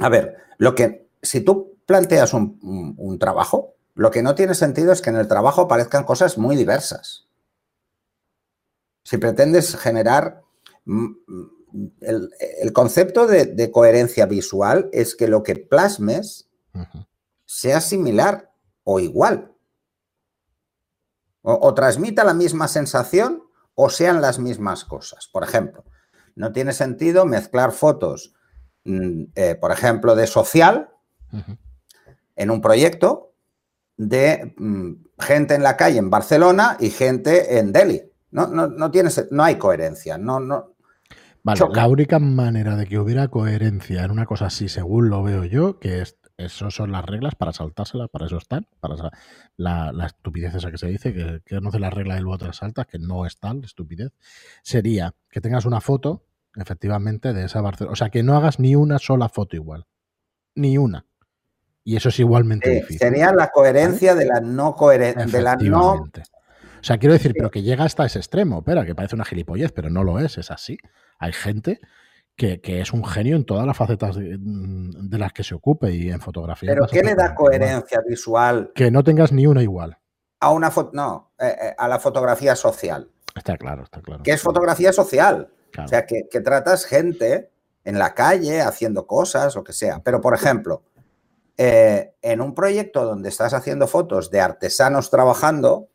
A 0.00 0.08
ver, 0.08 0.36
lo 0.58 0.74
que, 0.74 1.07
si 1.22 1.40
tú 1.40 1.78
planteas 1.86 2.34
un, 2.34 2.94
un 2.96 3.18
trabajo, 3.18 3.74
lo 3.94 4.10
que 4.10 4.22
no 4.22 4.34
tiene 4.34 4.54
sentido 4.54 4.92
es 4.92 5.02
que 5.02 5.10
en 5.10 5.16
el 5.16 5.28
trabajo 5.28 5.62
aparezcan 5.62 6.04
cosas 6.04 6.38
muy 6.38 6.54
diversas. 6.56 7.26
Si 9.02 9.16
pretendes 9.16 9.76
generar 9.76 10.42
el, 12.00 12.72
concepto 12.72 13.26
de, 13.26 13.70
coherencia 13.70 14.26
visual 14.26 14.88
es 14.92 15.14
que 15.14 15.28
lo 15.28 15.42
que 15.42 15.56
plasmes 15.56 16.48
sea 17.44 17.80
similar 17.80 18.52
o 18.84 19.00
igual. 19.00 19.52
O, 21.42 21.72
transmita 21.74 22.24
la 22.24 22.34
misma 22.34 22.68
sensación 22.68 23.44
o 23.74 23.90
sean 23.90 24.20
las 24.20 24.38
mismas 24.38 24.84
cosas. 24.84 25.28
Por 25.28 25.44
ejemplo, 25.44 25.84
no 26.34 26.52
tiene 26.52 26.72
sentido 26.72 27.24
mezclar 27.24 27.72
fotos, 27.72 28.34
mm, 28.84 29.24
eh, 29.34 29.54
por 29.54 29.72
ejemplo, 29.72 30.14
de 30.14 30.26
social 30.26 30.90
en 32.36 32.50
un 32.50 32.60
proyecto 32.60 33.32
de 33.96 34.54
mm, 34.56 34.92
gente 35.18 35.54
en 35.54 35.62
la 35.62 35.76
calle 35.76 35.98
en 35.98 36.10
Barcelona 36.10 36.76
y 36.80 36.90
gente 36.90 37.58
en 37.58 37.72
Delhi. 37.72 38.02
No, 38.30 38.46
no, 38.46 38.90
tiene, 38.90 39.10
no 39.30 39.42
hay 39.42 39.56
coherencia. 39.56 40.18
No, 40.18 40.38
no, 40.38 40.74
Vale, 41.42 41.60
la 41.72 41.88
única 41.88 42.18
manera 42.18 42.76
de 42.76 42.86
que 42.86 42.98
hubiera 42.98 43.28
coherencia 43.28 44.04
en 44.04 44.10
una 44.10 44.26
cosa 44.26 44.46
así, 44.46 44.68
según 44.68 45.08
lo 45.08 45.22
veo 45.22 45.44
yo, 45.44 45.78
que 45.78 46.02
es, 46.02 46.18
eso 46.36 46.70
son 46.70 46.92
las 46.92 47.04
reglas 47.04 47.34
para 47.34 47.52
saltárselas, 47.52 48.08
para 48.10 48.26
eso 48.26 48.36
están, 48.36 48.66
para 48.80 48.96
la, 49.56 49.92
la 49.92 50.06
estupidez 50.06 50.54
esa 50.54 50.70
que 50.70 50.78
se 50.78 50.88
dice, 50.88 51.14
que, 51.14 51.40
que 51.44 51.60
no 51.60 51.70
hace 51.70 51.78
la 51.78 51.90
regla 51.90 52.18
y 52.18 52.20
luego 52.20 52.38
te 52.38 52.52
saltas, 52.52 52.86
que 52.86 52.98
no 52.98 53.24
es 53.24 53.38
tal 53.38 53.64
estupidez, 53.64 54.12
sería 54.62 55.14
que 55.30 55.40
tengas 55.40 55.64
una 55.64 55.80
foto, 55.80 56.24
efectivamente, 56.54 57.32
de 57.32 57.44
esa 57.44 57.60
Barcelona. 57.60 57.92
O 57.92 57.96
sea, 57.96 58.10
que 58.10 58.22
no 58.22 58.36
hagas 58.36 58.60
ni 58.60 58.76
una 58.76 58.98
sola 58.98 59.28
foto 59.28 59.56
igual. 59.56 59.86
Ni 60.54 60.76
una. 60.76 61.06
Y 61.88 61.96
eso 61.96 62.10
es 62.10 62.20
igualmente 62.20 62.68
difícil. 62.68 62.98
Sería 62.98 63.32
la 63.32 63.48
coherencia 63.48 64.14
de 64.14 64.26
la 64.26 64.40
no 64.40 64.76
coherencia. 64.76 65.24
De 65.24 65.40
la 65.40 65.56
no 65.56 65.92
o 65.94 66.84
sea, 66.84 66.98
quiero 66.98 67.14
decir, 67.14 67.32
pero 67.34 67.50
que 67.50 67.62
llega 67.62 67.84
hasta 67.84 68.04
ese 68.04 68.18
extremo, 68.18 68.58
espera, 68.58 68.84
que 68.84 68.94
parece 68.94 69.14
una 69.14 69.24
gilipollez, 69.24 69.72
pero 69.72 69.88
no 69.88 70.04
lo 70.04 70.18
es, 70.18 70.36
es 70.36 70.50
así. 70.50 70.76
Hay 71.18 71.32
gente 71.32 71.80
que, 72.36 72.60
es 72.62 72.92
un 72.92 73.06
genio 73.06 73.36
en 73.36 73.46
todas 73.46 73.66
las 73.66 73.74
facetas 73.74 74.16
de, 74.16 74.38
las 75.18 75.32
que 75.32 75.42
se 75.42 75.54
ocupe 75.54 75.90
y 75.90 76.10
en 76.10 76.20
fotografía. 76.20 76.68
¿Pero 76.74 76.86
qué 76.88 77.02
le 77.02 77.14
da 77.14 77.34
coherencia 77.34 78.02
visual? 78.06 78.70
Que 78.74 78.90
no 78.90 79.02
tengas 79.02 79.32
ni 79.32 79.46
una 79.46 79.62
igual. 79.62 79.96
A 80.40 80.50
una 80.50 80.70
foto, 80.70 80.90
no, 80.92 81.32
eh, 81.38 81.56
eh, 81.58 81.74
a 81.78 81.88
la 81.88 81.98
fotografía 81.98 82.54
social. 82.54 83.10
Está 83.34 83.56
claro, 83.56 83.84
está 83.84 84.02
claro. 84.02 84.22
Que 84.22 84.32
es 84.32 84.42
fotografía 84.42 84.92
social. 84.92 85.48
O 85.82 85.88
sea, 85.88 86.04
que, 86.04 86.24
tratas 86.44 86.84
gente 86.84 87.50
en 87.82 87.98
la 87.98 88.12
calle 88.12 88.60
haciendo 88.60 89.06
cosas, 89.06 89.56
o 89.56 89.64
que 89.64 89.72
sea. 89.72 90.02
Pero, 90.04 90.20
por 90.20 90.34
ejemplo, 90.34 90.82
eh, 91.58 92.14
en 92.22 92.40
un 92.40 92.54
proyecto 92.54 93.04
donde 93.04 93.28
estás 93.28 93.52
haciendo 93.52 93.86
fotos 93.86 94.30
de 94.30 94.40
artesanos 94.40 95.10
trabajando, 95.10 95.88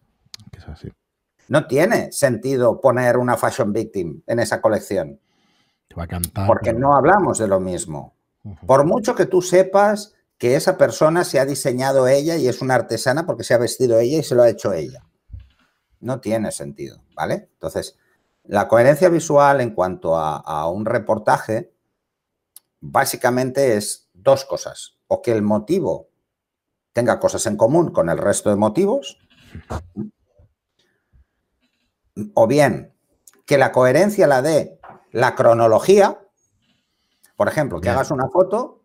no 1.47 1.67
tiene 1.67 2.11
sentido 2.11 2.79
poner 2.79 3.17
una 3.17 3.37
fashion 3.37 3.73
victim 3.73 4.21
en 4.27 4.39
esa 4.39 4.61
colección. 4.61 5.19
va 5.97 6.03
a 6.03 6.07
cantar. 6.07 6.45
Porque 6.45 6.73
no 6.73 6.95
hablamos 6.95 7.39
de 7.39 7.47
lo 7.47 7.59
mismo. 7.59 8.13
Por 8.65 8.85
mucho 8.85 9.15
que 9.15 9.25
tú 9.25 9.41
sepas 9.41 10.13
que 10.37 10.55
esa 10.55 10.77
persona 10.77 11.23
se 11.23 11.39
ha 11.39 11.45
diseñado 11.45 12.07
ella 12.07 12.35
y 12.35 12.47
es 12.47 12.61
una 12.61 12.75
artesana 12.75 13.25
porque 13.25 13.45
se 13.45 13.53
ha 13.53 13.57
vestido 13.57 13.99
ella 13.99 14.19
y 14.19 14.23
se 14.23 14.35
lo 14.35 14.43
ha 14.43 14.49
hecho 14.49 14.73
ella. 14.73 15.05
No 16.01 16.19
tiene 16.19 16.51
sentido, 16.51 17.01
¿vale? 17.15 17.49
Entonces, 17.53 17.97
la 18.43 18.67
coherencia 18.67 19.07
visual 19.07 19.61
en 19.61 19.71
cuanto 19.71 20.17
a, 20.17 20.69
un 20.69 20.85
reportaje, 20.85 21.73
básicamente 22.81 23.77
es 23.77 24.02
dos 24.23 24.45
cosas. 24.45 24.97
O 25.07 25.21
que 25.21 25.31
el 25.31 25.41
motivo 25.41 26.09
tenga 26.93 27.19
cosas 27.19 27.45
en 27.45 27.57
común 27.57 27.91
con 27.91 28.09
el 28.09 28.17
resto 28.17 28.49
de 28.49 28.55
motivos, 28.55 29.19
o 32.33 32.47
bien 32.47 32.93
que 33.45 33.57
la 33.57 33.71
coherencia 33.71 34.27
la 34.27 34.41
dé 34.41 34.79
la 35.11 35.35
cronología, 35.35 36.19
por 37.35 37.47
ejemplo, 37.47 37.81
que 37.81 37.89
hagas 37.89 38.11
una 38.11 38.29
foto 38.29 38.81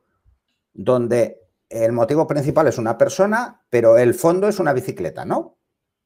donde 0.72 1.48
el 1.68 1.92
motivo 1.92 2.26
principal 2.26 2.66
es 2.66 2.78
una 2.78 2.96
persona, 2.96 3.62
pero 3.70 3.98
el 3.98 4.14
fondo 4.14 4.48
es 4.48 4.58
una 4.58 4.72
bicicleta, 4.72 5.24
¿no? 5.24 5.56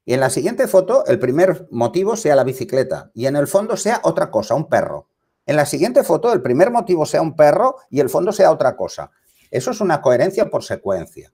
Y 0.05 0.15
en 0.15 0.21
la 0.21 0.31
siguiente 0.31 0.67
foto, 0.67 1.05
el 1.07 1.19
primer 1.19 1.69
motivo 1.71 2.17
sea 2.17 2.35
la 2.35 2.45
bicicleta 2.45 3.11
y 3.15 3.27
en 3.27 3.37
el 3.37 3.47
fondo 3.47 3.77
sea 3.77 4.01
otra 4.03 4.31
cosa, 4.31 4.55
un 4.55 4.69
perro. 4.69 5.09
En 5.47 5.57
la 5.57 5.67
siguiente 5.67 6.03
foto, 6.03 6.33
el 6.33 6.43
primer 6.43 6.71
motivo 6.71 7.07
sea 7.07 7.23
un 7.23 7.37
perro 7.37 7.77
y 7.91 8.01
el 8.01 8.11
fondo 8.11 8.33
sea 8.33 8.51
otra 8.51 8.77
cosa. 8.77 9.11
Eso 9.53 9.71
es 9.71 9.83
una 9.83 10.01
coherencia 10.01 10.49
por 10.49 10.65
secuencia, 10.65 11.31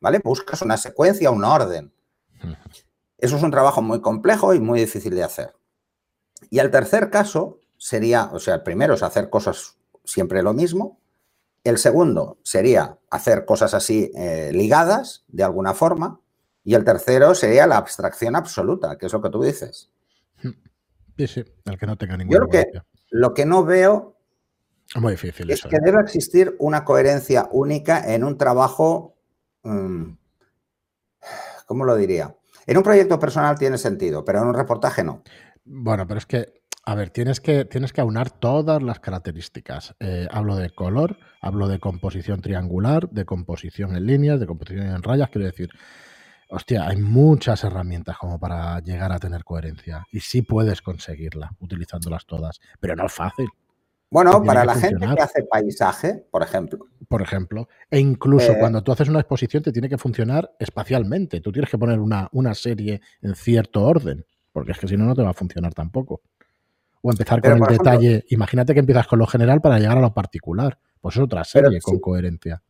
¿vale? 0.00 0.20
Buscas 0.22 0.62
una 0.62 0.76
secuencia, 0.76 1.32
un 1.32 1.42
orden. 1.42 1.92
Eso 3.18 3.36
es 3.36 3.42
un 3.42 3.50
trabajo 3.50 3.82
muy 3.82 4.00
complejo 4.00 4.54
y 4.54 4.60
muy 4.60 4.78
difícil 4.78 5.16
de 5.16 5.24
hacer. 5.24 5.52
Y 6.48 6.60
el 6.60 6.70
tercer 6.70 7.10
caso 7.10 7.58
sería, 7.76 8.30
o 8.32 8.38
sea, 8.38 8.54
el 8.54 8.62
primero 8.62 8.94
es 8.94 9.02
hacer 9.02 9.28
cosas 9.30 9.78
siempre 10.04 10.44
lo 10.44 10.54
mismo. 10.54 11.00
El 11.64 11.78
segundo 11.78 12.38
sería 12.44 12.98
hacer 13.10 13.44
cosas 13.44 13.74
así 13.74 14.12
eh, 14.14 14.52
ligadas 14.52 15.24
de 15.26 15.42
alguna 15.42 15.74
forma. 15.74 16.20
Y 16.62 16.74
el 16.74 16.84
tercero 16.84 17.34
sería 17.34 17.66
la 17.66 17.78
abstracción 17.78 18.36
absoluta, 18.36 18.96
que 18.96 19.06
es 19.06 19.12
lo 19.12 19.20
que 19.20 19.30
tú 19.30 19.42
dices. 19.42 19.90
Sí, 21.16 21.26
sí, 21.26 21.44
el 21.64 21.78
que 21.78 21.86
no 21.86 21.98
tenga 21.98 22.16
ninguna 22.16 22.38
Yo 22.38 22.44
lo 22.44 22.48
que, 22.48 22.66
lo 23.10 23.34
que 23.34 23.44
no 23.44 23.64
veo 23.64 24.15
muy 24.94 25.12
difícil 25.12 25.50
es 25.50 25.62
que 25.62 25.76
¿eh? 25.76 25.80
debe 25.82 26.00
existir 26.00 26.54
una 26.58 26.84
coherencia 26.84 27.48
única 27.50 28.14
en 28.14 28.24
un 28.24 28.38
trabajo, 28.38 29.16
mm, 29.62 30.12
¿cómo 31.66 31.84
lo 31.84 31.96
diría? 31.96 32.36
En 32.66 32.76
un 32.76 32.82
proyecto 32.82 33.18
personal 33.18 33.58
tiene 33.58 33.78
sentido, 33.78 34.24
pero 34.24 34.40
en 34.40 34.48
un 34.48 34.54
reportaje 34.54 35.04
no. 35.04 35.22
Bueno, 35.64 36.06
pero 36.06 36.18
es 36.18 36.26
que, 36.26 36.62
a 36.84 36.94
ver, 36.94 37.10
tienes 37.10 37.40
que, 37.40 37.64
tienes 37.64 37.92
que 37.92 38.00
aunar 38.00 38.30
todas 38.30 38.82
las 38.82 39.00
características. 39.00 39.94
Eh, 40.00 40.28
hablo 40.30 40.56
de 40.56 40.70
color, 40.70 41.18
hablo 41.40 41.68
de 41.68 41.78
composición 41.78 42.40
triangular, 42.40 43.08
de 43.10 43.24
composición 43.24 43.96
en 43.96 44.06
líneas, 44.06 44.40
de 44.40 44.46
composición 44.46 44.86
en 44.86 45.02
rayas, 45.02 45.30
quiero 45.30 45.46
decir, 45.46 45.70
hostia, 46.48 46.86
hay 46.86 46.96
muchas 46.96 47.64
herramientas 47.64 48.16
como 48.18 48.38
para 48.38 48.78
llegar 48.80 49.12
a 49.12 49.18
tener 49.18 49.44
coherencia 49.44 50.06
y 50.10 50.20
sí 50.20 50.42
puedes 50.42 50.82
conseguirla 50.82 51.50
utilizándolas 51.60 52.26
todas, 52.26 52.60
pero 52.80 52.94
no 52.94 53.06
es 53.06 53.12
fácil. 53.12 53.48
Bueno, 54.10 54.42
para 54.42 54.64
la 54.64 54.74
gente 54.74 55.04
que 55.04 55.22
hace 55.22 55.42
paisaje, 55.44 56.24
por 56.30 56.42
ejemplo. 56.42 56.86
Por 57.08 57.22
ejemplo. 57.22 57.68
E 57.90 57.98
incluso 57.98 58.52
eh, 58.52 58.56
cuando 58.58 58.82
tú 58.82 58.92
haces 58.92 59.08
una 59.08 59.20
exposición 59.20 59.62
te 59.62 59.72
tiene 59.72 59.88
que 59.88 59.98
funcionar 59.98 60.52
espacialmente. 60.58 61.40
Tú 61.40 61.50
tienes 61.52 61.70
que 61.70 61.78
poner 61.78 61.98
una, 61.98 62.28
una 62.32 62.54
serie 62.54 63.00
en 63.22 63.34
cierto 63.34 63.82
orden, 63.82 64.24
porque 64.52 64.72
es 64.72 64.78
que 64.78 64.88
si 64.88 64.96
no, 64.96 65.04
no 65.04 65.14
te 65.14 65.22
va 65.22 65.30
a 65.30 65.34
funcionar 65.34 65.74
tampoco. 65.74 66.22
O 67.02 67.10
empezar 67.10 67.40
con 67.40 67.52
el 67.52 67.78
detalle. 67.78 68.24
Imagínate 68.28 68.74
que 68.74 68.80
empiezas 68.80 69.06
con 69.06 69.18
lo 69.18 69.26
general 69.26 69.60
para 69.60 69.78
llegar 69.78 69.98
a 69.98 70.00
lo 70.00 70.14
particular. 70.14 70.78
Pues 71.00 71.16
es 71.16 71.22
otra 71.22 71.44
serie 71.44 71.80
con 71.80 71.98
coherencia. 71.98 72.62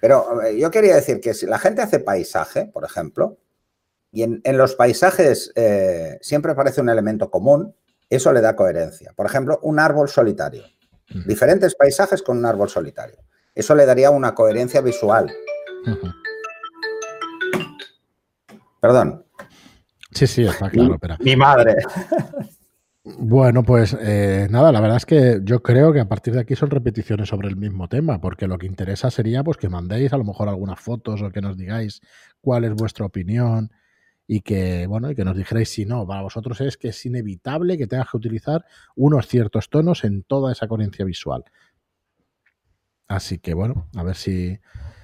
Pero 0.00 0.50
yo 0.50 0.70
quería 0.70 0.96
decir 0.96 1.20
que 1.20 1.32
si 1.32 1.46
la 1.46 1.58
gente 1.58 1.80
hace 1.80 2.00
paisaje, 2.00 2.66
por 2.66 2.84
ejemplo, 2.84 3.38
y 4.10 4.22
en, 4.24 4.58
los 4.58 4.74
paisajes 4.74 5.52
eh, 5.54 6.18
siempre 6.20 6.52
aparece 6.52 6.80
un 6.80 6.88
elemento 6.88 7.30
común, 7.30 7.74
eso 8.14 8.32
le 8.32 8.40
da 8.40 8.56
coherencia. 8.56 9.12
Por 9.14 9.26
ejemplo, 9.26 9.58
un 9.62 9.78
árbol 9.78 10.08
solitario. 10.08 10.64
Diferentes 11.26 11.74
paisajes 11.74 12.22
con 12.22 12.38
un 12.38 12.46
árbol 12.46 12.68
solitario. 12.68 13.18
Eso 13.54 13.74
le 13.74 13.84
daría 13.84 14.10
una 14.10 14.34
coherencia 14.34 14.80
visual. 14.80 15.30
Perdón. 18.80 19.24
Sí, 20.10 20.26
sí, 20.26 20.44
está 20.44 20.70
claro. 20.70 20.98
Pero... 20.98 21.16
Mi 21.20 21.36
madre. 21.36 21.76
Bueno, 23.04 23.64
pues 23.64 23.96
eh, 24.00 24.46
nada, 24.48 24.70
la 24.70 24.80
verdad 24.80 24.98
es 24.98 25.06
que 25.06 25.40
yo 25.42 25.60
creo 25.60 25.92
que 25.92 25.98
a 25.98 26.08
partir 26.08 26.34
de 26.34 26.40
aquí 26.40 26.54
son 26.54 26.70
repeticiones 26.70 27.28
sobre 27.28 27.48
el 27.48 27.56
mismo 27.56 27.88
tema, 27.88 28.20
porque 28.20 28.46
lo 28.46 28.58
que 28.58 28.66
interesa 28.66 29.10
sería 29.10 29.42
pues 29.42 29.56
que 29.56 29.68
mandéis 29.68 30.12
a 30.12 30.18
lo 30.18 30.24
mejor 30.24 30.48
algunas 30.48 30.78
fotos 30.78 31.20
o 31.20 31.30
que 31.30 31.40
nos 31.40 31.56
digáis 31.56 32.00
cuál 32.40 32.62
es 32.64 32.74
vuestra 32.74 33.04
opinión 33.04 33.72
y 34.32 34.40
que 34.40 34.86
bueno, 34.86 35.10
y 35.10 35.14
que 35.14 35.26
nos 35.26 35.36
dijerais 35.36 35.68
si 35.68 35.84
no, 35.84 36.06
para 36.06 36.22
vosotros 36.22 36.58
es 36.62 36.78
que 36.78 36.88
es 36.88 37.04
inevitable 37.04 37.76
que 37.76 37.86
tengas 37.86 38.10
que 38.10 38.16
utilizar 38.16 38.64
unos 38.96 39.26
ciertos 39.28 39.68
tonos 39.68 40.04
en 40.04 40.22
toda 40.22 40.52
esa 40.52 40.68
coherencia 40.68 41.04
visual. 41.04 41.44
Así 43.08 43.40
que 43.40 43.52
bueno, 43.52 43.90
a 43.94 44.02
ver 44.02 44.16
si, 44.16 44.58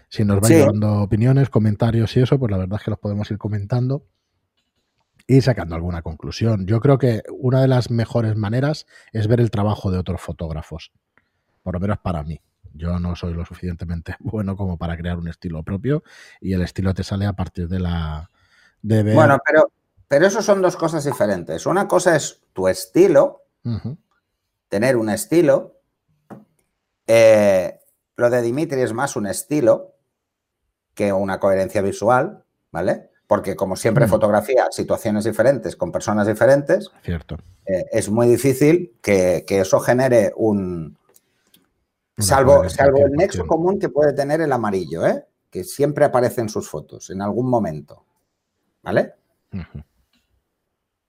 si 0.09 0.25
nos 0.25 0.41
vais 0.41 0.64
dando 0.64 1.03
opiniones, 1.03 1.51
comentarios 1.51 2.17
y 2.17 2.21
eso, 2.21 2.38
pues 2.38 2.51
la 2.51 2.57
verdad 2.57 2.79
es 2.79 2.85
que 2.87 2.91
los 2.91 3.01
podemos 3.01 3.31
ir 3.31 3.37
comentando 3.37 4.07
y 5.27 5.43
sacando 5.43 5.75
alguna 5.75 6.01
conclusión. 6.01 6.67
Yo 6.67 6.81
creo 6.81 6.97
que 6.97 7.23
una 7.31 7.61
de 7.61 7.69
las 7.69 7.91
mejores 7.91 8.35
maneras 8.35 8.87
es 9.12 9.29
ver 9.29 9.43
el 9.43 9.51
trabajo 9.51 9.91
de 9.91 9.99
otros 9.99 10.23
fotógrafos, 10.23 10.91
por 11.62 11.75
lo 11.75 11.81
menos 11.81 11.99
para 11.99 12.23
mí. 12.23 12.41
Yo 12.73 12.99
no 12.99 13.14
soy 13.14 13.35
lo 13.35 13.45
suficientemente 13.45 14.17
bueno 14.21 14.57
como 14.57 14.79
para 14.79 14.97
crear 14.97 15.19
un 15.19 15.29
estilo 15.29 15.62
propio 15.64 16.03
y 16.41 16.55
el 16.55 16.62
estilo 16.62 16.95
te 16.95 17.05
sale 17.05 17.27
a 17.27 17.35
partir 17.35 17.69
de 17.69 17.81
la... 17.81 18.31
De 18.83 19.14
Bueno, 19.14 19.38
pero, 19.45 19.71
pero 20.07 20.27
eso 20.27 20.43
son 20.43 20.62
dos 20.62 20.77
cosas 20.77 21.05
diferentes. 21.05 21.67
Una 21.67 21.88
cosa 21.88 22.17
es 22.17 22.41
tu 22.53 22.69
estilo, 22.69 23.43
tener 24.69 24.97
un 24.97 25.11
estilo. 25.11 25.81
Eh, 27.07 27.81
lo 28.17 28.31
de 28.31 28.43
Dimitri 28.43 28.81
es 28.81 28.93
más 28.93 29.17
un 29.17 29.27
estilo 29.27 29.95
que 30.95 31.12
una 31.12 31.38
coherencia 31.38 31.83
visual, 31.83 32.45
¿vale? 32.71 33.11
porque 33.29 33.55
como 33.55 33.77
siempre 33.77 34.07
mm. 34.07 34.09
fotografía 34.09 34.67
situaciones 34.71 35.25
diferentes 35.25 35.77
con 35.77 35.93
personas 35.93 36.27
diferentes, 36.27 36.91
Cierto. 37.03 37.37
Eh, 37.67 37.85
es 37.93 38.11
muy 38.11 38.27
difícil 38.27 38.97
que, 39.03 39.45
eso 39.47 39.79
genere 39.79 40.33
un... 40.35 40.97
salvo, 42.17 42.69
salvo 42.71 43.05
el 43.05 43.12
nexo 43.12 43.47
común 43.47 43.79
que 43.79 43.91
puede 43.91 44.14
tener 44.14 44.41
el 44.41 44.51
amarillo, 44.51 45.07
¿eh? 45.07 45.27
que 45.51 45.62
siempre 45.62 46.07
aparece 46.07 46.41
en 46.41 46.49
sus 46.49 46.69
fotos 46.69 47.11
en 47.11 47.21
algún 47.21 47.49
momento. 47.49 48.07
¿Vale? 48.83 49.14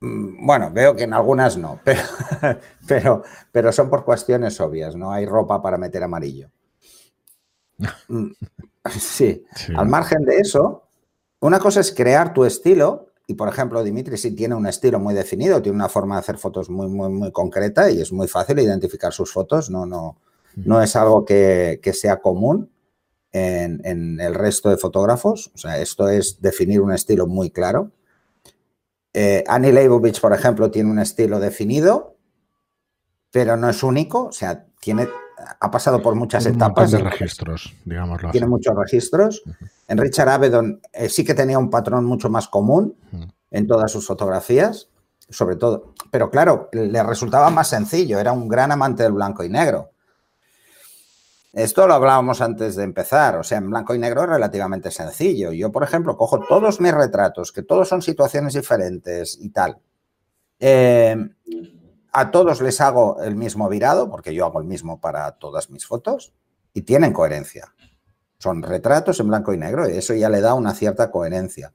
Mm, 0.02 0.46
bueno, 0.46 0.72
veo 0.72 0.96
que 0.96 1.04
en 1.04 1.14
algunas 1.14 1.58
no, 1.58 1.80
pero, 1.84 2.02
pero, 2.88 3.24
pero 3.52 3.72
son 3.72 3.90
por 3.90 4.06
cuestiones 4.06 4.60
obvias, 4.62 4.96
no 4.96 5.12
hay 5.12 5.26
ropa 5.26 5.62
para 5.62 5.78
meter 5.78 6.04
amarillo. 6.04 6.50
Mm, 8.10 8.32
sí. 9.00 9.46
al 9.78 9.88
margen 9.88 10.26
de 10.26 10.40
eso, 10.40 10.90
una 11.40 11.60
cosa 11.60 11.80
es 11.80 11.94
crear 11.94 12.34
tu 12.34 12.44
estilo, 12.44 13.14
y 13.26 13.36
por 13.36 13.48
ejemplo, 13.48 13.84
Dimitri 13.84 14.18
sí 14.18 14.36
tiene 14.36 14.56
un 14.56 14.68
estilo 14.68 15.00
muy 15.00 15.14
definido, 15.14 15.62
tiene 15.62 15.76
una 15.76 15.88
forma 15.88 16.16
de 16.16 16.20
hacer 16.20 16.38
fotos 16.38 16.70
muy, 16.70 16.88
muy, 16.88 17.10
muy 17.10 17.32
concreta 17.32 17.90
y 17.92 18.02
es 18.02 18.12
muy 18.12 18.28
fácil 18.28 18.60
identificar 18.60 19.14
sus 19.14 19.32
fotos, 19.32 19.70
no, 19.70 19.86
no, 19.86 20.18
no 20.56 20.82
es 20.82 20.96
algo 20.96 21.24
que, 21.24 21.80
sea 21.94 22.18
común 22.18 22.70
en, 23.32 24.20
el 24.20 24.36
resto 24.36 24.70
de 24.70 24.78
fotógrafos, 24.78 25.52
o 25.54 25.58
sea, 25.58 25.78
esto 25.80 26.10
es 26.10 26.42
definir 26.42 26.82
un 26.82 26.92
estilo 26.92 27.28
muy 27.28 27.52
claro. 27.52 27.92
Eh, 29.14 29.44
Annie 29.48 29.72
Leibovich, 29.72 30.20
por 30.20 30.34
ejemplo, 30.34 30.72
tiene 30.72 30.90
un 30.90 31.00
estilo 31.00 31.40
definido, 31.40 32.16
pero 33.32 33.58
no 33.58 33.70
es 33.70 33.84
único, 33.84 34.26
o 34.26 34.32
sea, 34.32 34.66
tiene 34.80 35.08
ha 35.60 35.72
pasado 35.72 36.02
por 36.02 36.16
muchas 36.16 36.46
etapas. 36.46 36.92
de 36.92 37.00
registros, 37.00 37.74
digámoslo 37.86 38.32
Tiene 38.32 38.48
muchos 38.48 38.76
registros. 38.76 39.44
En 39.88 39.98
Richard 39.98 40.30
Avedon 40.30 40.82
eh, 40.94 41.10
sí 41.10 41.24
que 41.24 41.34
tenía 41.34 41.58
un 41.58 41.70
patrón 41.70 42.06
mucho 42.06 42.30
más 42.30 42.48
común 42.48 42.96
en 43.52 43.68
todas 43.68 43.92
sus 43.92 44.06
fotografías, 44.06 44.90
sobre 45.30 45.56
todo. 45.56 45.94
Pero 46.12 46.30
claro, 46.30 46.70
le 46.72 47.02
resultaba 47.04 47.50
más 47.50 47.70
sencillo, 47.70 48.20
era 48.20 48.32
un 48.32 48.48
gran 48.48 48.72
amante 48.72 49.04
del 49.04 49.14
blanco 49.14 49.44
y 49.44 49.50
negro. 49.50 49.92
Esto 51.52 51.88
lo 51.88 51.96
hablábamos 51.96 52.42
antes 52.42 52.76
de 52.76 52.84
empezar, 52.84 53.36
o 53.38 53.44
sea, 53.44 53.58
en 53.58 53.70
blanco 53.70 53.96
y 53.96 54.00
negro 54.00 54.22
es 54.24 54.30
relativamente 54.30 54.92
sencillo. 54.92 55.52
Yo, 55.52 55.72
por 55.72 55.84
ejemplo, 55.84 56.16
cojo 56.16 56.40
todos 56.48 56.80
mis 56.80 56.94
retratos, 56.94 57.52
que 57.52 57.64
todos 57.64 57.90
son 57.90 58.04
situaciones 58.04 58.54
diferentes 58.54 59.38
y 59.42 59.50
tal. 59.50 59.80
Eh, 60.60 61.16
a 62.12 62.32
todos 62.32 62.62
les 62.62 62.80
hago 62.82 63.22
el 63.24 63.36
mismo 63.36 63.68
virado, 63.68 64.10
porque 64.12 64.34
yo 64.34 64.46
hago 64.46 64.60
el 64.60 64.68
mismo 64.68 65.00
para 65.02 65.32
todas 65.34 65.72
mis 65.72 65.88
fotos, 65.88 66.34
y 66.74 66.84
tienen 66.84 67.14
coherencia. 67.14 67.74
Son 68.38 68.62
retratos 68.62 69.20
en 69.20 69.28
blanco 69.28 69.52
y 69.52 69.58
negro, 69.58 69.90
y 69.90 69.98
eso 69.98 70.14
ya 70.14 70.30
le 70.30 70.42
da 70.42 70.54
una 70.54 70.76
cierta 70.76 71.10
coherencia. 71.10 71.74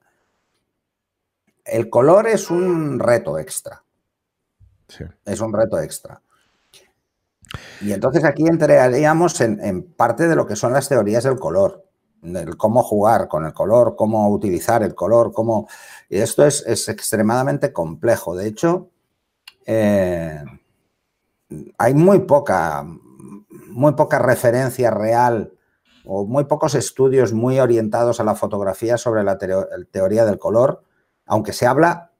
El 1.65 1.89
color 1.89 2.27
es 2.27 2.49
un 2.49 2.99
reto 2.99 3.37
extra. 3.39 3.83
Es 5.25 5.41
un 5.41 5.51
reto 5.51 5.79
extra. 5.79 6.21
Y 7.81 7.93
entonces 7.93 8.23
aquí 8.23 8.47
entraríamos 8.47 9.39
en, 9.41 9.83
parte 9.95 10.27
de 10.27 10.35
lo 10.35 10.45
que 10.45 10.55
son 10.55 10.73
las 10.73 10.89
teorías 10.89 11.23
del 11.23 11.39
color. 11.39 11.85
cómo 12.57 12.83
jugar 12.83 13.27
con 13.27 13.45
el 13.45 13.53
color, 13.53 13.95
cómo 13.95 14.29
utilizar 14.29 14.83
el 14.83 14.95
color, 14.95 15.31
cómo... 15.31 15.67
Y 16.09 16.17
esto 16.17 16.45
es, 16.45 16.87
extremadamente 16.87 17.71
complejo. 17.71 18.35
De 18.35 18.47
hecho, 18.47 18.89
eh, 19.65 20.43
hay 21.77 21.93
muy 21.93 22.19
poca, 22.19 22.85
muy 23.69 23.93
poca 23.93 24.19
referencia 24.19 24.91
real 24.91 25.51
o 26.05 26.25
muy 26.25 26.45
pocos 26.45 26.75
estudios 26.75 27.33
muy 27.33 27.59
orientados 27.59 28.19
a 28.19 28.23
la 28.23 28.35
fotografía 28.35 28.97
sobre 28.97 29.23
la 29.23 29.37
teoría 29.91 30.25
del 30.25 30.37
color, 30.39 30.83
aunque 31.25 31.53
se 31.53 31.65
habla 31.65 32.11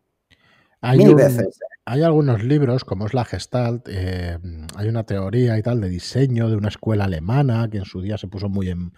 mil 0.82 1.16
veces. 1.16 1.60
Hay 1.88 2.02
algunos 2.02 2.44
libros, 2.44 2.84
como 2.84 3.06
es 3.06 3.14
la 3.14 3.26
Gestalt, 3.26 3.88
eh, 3.90 4.40
hay 4.76 4.88
una 4.88 5.04
teoría 5.04 5.56
y 5.56 5.62
tal 5.62 5.82
de 5.82 5.88
diseño 5.88 6.50
de 6.50 6.56
una 6.56 6.70
escuela 6.70 7.06
alemana 7.06 7.70
que 7.70 7.78
en 7.78 7.86
su 7.86 8.02
día 8.02 8.18
se 8.18 8.28
puso 8.28 8.50
muy 8.50 8.70
en, 8.70 8.92